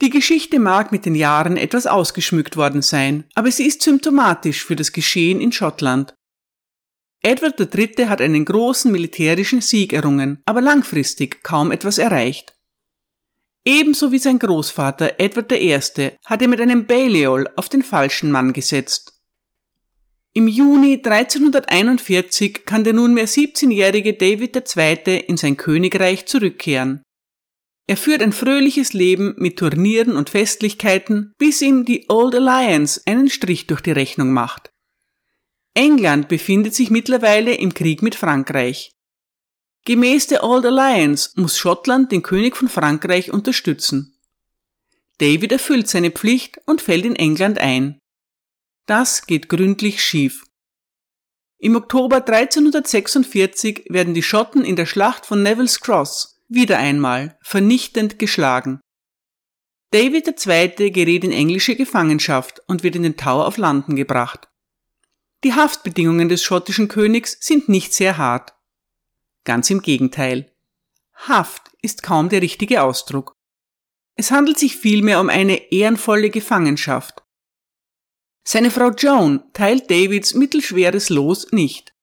Die 0.00 0.10
Geschichte 0.10 0.60
mag 0.60 0.92
mit 0.92 1.06
den 1.06 1.16
Jahren 1.16 1.56
etwas 1.56 1.86
ausgeschmückt 1.86 2.56
worden 2.56 2.82
sein, 2.82 3.24
aber 3.34 3.50
sie 3.50 3.66
ist 3.66 3.82
symptomatisch 3.82 4.64
für 4.64 4.76
das 4.76 4.92
Geschehen 4.92 5.40
in 5.40 5.50
Schottland. 5.50 6.14
Edward 7.20 7.58
III. 7.58 8.06
hat 8.06 8.20
einen 8.20 8.44
großen 8.44 8.92
militärischen 8.92 9.60
Sieg 9.60 9.92
errungen, 9.92 10.40
aber 10.44 10.60
langfristig 10.60 11.42
kaum 11.42 11.72
etwas 11.72 11.98
erreicht. 11.98 12.54
Ebenso 13.64 14.12
wie 14.12 14.18
sein 14.18 14.38
Großvater 14.38 15.18
Edward 15.18 15.50
I. 15.52 15.72
hat 16.24 16.42
er 16.42 16.48
mit 16.48 16.60
einem 16.60 16.86
Balliol 16.86 17.48
auf 17.56 17.68
den 17.68 17.82
falschen 17.82 18.30
Mann 18.30 18.52
gesetzt. 18.52 19.17
Im 20.38 20.46
Juni 20.46 21.02
1341 21.02 22.64
kann 22.64 22.84
der 22.84 22.92
nunmehr 22.92 23.26
17-jährige 23.26 24.14
David 24.14 24.54
II. 24.54 25.24
in 25.26 25.36
sein 25.36 25.56
Königreich 25.56 26.26
zurückkehren. 26.26 27.02
Er 27.88 27.96
führt 27.96 28.22
ein 28.22 28.32
fröhliches 28.32 28.92
Leben 28.92 29.34
mit 29.36 29.58
Turnieren 29.58 30.14
und 30.14 30.30
Festlichkeiten, 30.30 31.32
bis 31.38 31.60
ihm 31.60 31.84
die 31.84 32.04
Old 32.08 32.36
Alliance 32.36 33.00
einen 33.04 33.28
Strich 33.28 33.66
durch 33.66 33.80
die 33.80 33.90
Rechnung 33.90 34.32
macht. 34.32 34.70
England 35.74 36.28
befindet 36.28 36.72
sich 36.72 36.90
mittlerweile 36.90 37.54
im 37.54 37.74
Krieg 37.74 38.00
mit 38.02 38.14
Frankreich. 38.14 38.92
Gemäß 39.86 40.28
der 40.28 40.44
Old 40.44 40.66
Alliance 40.66 41.30
muss 41.34 41.58
Schottland 41.58 42.12
den 42.12 42.22
König 42.22 42.56
von 42.56 42.68
Frankreich 42.68 43.32
unterstützen. 43.32 44.16
David 45.18 45.50
erfüllt 45.50 45.88
seine 45.88 46.12
Pflicht 46.12 46.60
und 46.64 46.80
fällt 46.80 47.06
in 47.06 47.16
England 47.16 47.58
ein. 47.58 47.98
Das 48.88 49.26
geht 49.26 49.50
gründlich 49.50 50.02
schief. 50.02 50.46
Im 51.58 51.76
Oktober 51.76 52.24
1346 52.26 53.84
werden 53.90 54.14
die 54.14 54.22
Schotten 54.22 54.64
in 54.64 54.76
der 54.76 54.86
Schlacht 54.86 55.26
von 55.26 55.42
Neville's 55.42 55.80
Cross 55.80 56.40
wieder 56.48 56.78
einmal 56.78 57.36
vernichtend 57.42 58.18
geschlagen. 58.18 58.80
David 59.90 60.26
II. 60.26 60.90
gerät 60.90 61.22
in 61.22 61.32
englische 61.32 61.76
Gefangenschaft 61.76 62.62
und 62.66 62.82
wird 62.82 62.96
in 62.96 63.02
den 63.02 63.18
Tower 63.18 63.46
of 63.46 63.58
London 63.58 63.94
gebracht. 63.94 64.48
Die 65.44 65.52
Haftbedingungen 65.52 66.30
des 66.30 66.42
schottischen 66.42 66.88
Königs 66.88 67.36
sind 67.40 67.68
nicht 67.68 67.92
sehr 67.92 68.16
hart. 68.16 68.54
Ganz 69.44 69.68
im 69.68 69.82
Gegenteil. 69.82 70.50
Haft 71.12 71.70
ist 71.82 72.02
kaum 72.02 72.30
der 72.30 72.40
richtige 72.40 72.82
Ausdruck. 72.82 73.34
Es 74.14 74.30
handelt 74.30 74.58
sich 74.58 74.76
vielmehr 74.76 75.20
um 75.20 75.28
eine 75.28 75.70
ehrenvolle 75.72 76.30
Gefangenschaft. 76.30 77.22
Seine 78.44 78.70
Frau 78.70 78.90
Joan 78.90 79.42
teilt 79.52 79.90
Davids 79.90 80.34
mittelschweres 80.34 81.10
Los 81.10 81.52
nicht. 81.52 81.94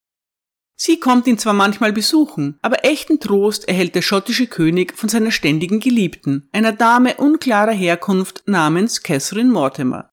Sie 0.78 1.00
kommt 1.00 1.26
ihn 1.28 1.38
zwar 1.38 1.54
manchmal 1.54 1.94
besuchen, 1.94 2.60
aber 2.62 2.84
echten 2.84 3.20
Trost 3.20 3.68
erhält 3.68 3.96
der 3.96 4.02
schottische 4.02 4.48
König 4.48 4.98
von 4.98 5.08
seiner 5.08 5.32
ständigen 5.32 5.80
Geliebten, 5.80 6.50
einer 6.52 6.74
Dame 6.74 7.16
unklarer 7.16 7.72
Herkunft 7.72 8.44
namens 8.46 9.02
Catherine 9.02 9.52
Mortimer. 9.52 10.12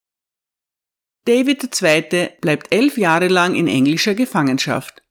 David 1.25 1.83
II. 1.83 2.31
bleibt 2.41 2.73
elf 2.73 2.97
Jahre 2.97 3.29
lang 3.29 3.55
in 3.55 3.69
englischer 3.69 4.15
Gefangenschaft. 4.15 5.03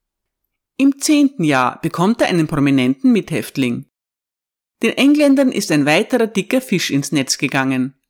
Im 0.78 1.00
zehnten 1.00 1.43
Jahr 1.43 1.80
bekommt 1.82 2.21
er 2.21 2.28
einen 2.28 2.47
prominenten 2.47 3.12
Mithäftling. 3.12 3.86
Den 4.82 4.97
Engländern 4.97 5.52
ist 5.52 5.71
ein 5.71 5.86
weiterer 5.86 6.28
dicker 6.28 6.60
Fisch 6.60 6.89
ins 6.91 7.12
Netz 7.12 7.38
gegangen. 7.38 8.01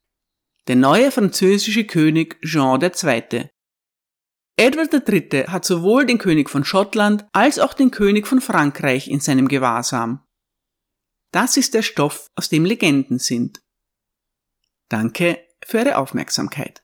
Der 0.68 0.76
neue 0.76 1.12
französische 1.12 1.86
König 1.86 2.40
Jean 2.44 2.82
II. 2.82 3.50
Edward 4.58 5.10
III. 5.10 5.48
hat 5.48 5.66
sowohl 5.66 6.06
den 6.06 6.20
König 6.20 6.50
von 6.50 6.64
Schottland 6.64 7.26
als 7.32 7.58
auch 7.58 7.74
den 7.74 7.90
König 7.90 8.28
von 8.28 8.42
Frankreich 8.42 9.08
in 9.08 9.20
seinem 9.20 9.48
Gewahrsam. 9.48 10.24
Das 11.32 11.58
ist 11.58 11.74
der 11.74 11.82
Stoff, 11.82 12.30
aus 12.36 12.50
dem 12.50 12.66
Legenden 12.66 13.18
sind. 13.18 13.62
Danke 14.90 15.48
für 15.64 15.80
Ihre 15.80 15.98
Aufmerksamkeit. 15.98 16.84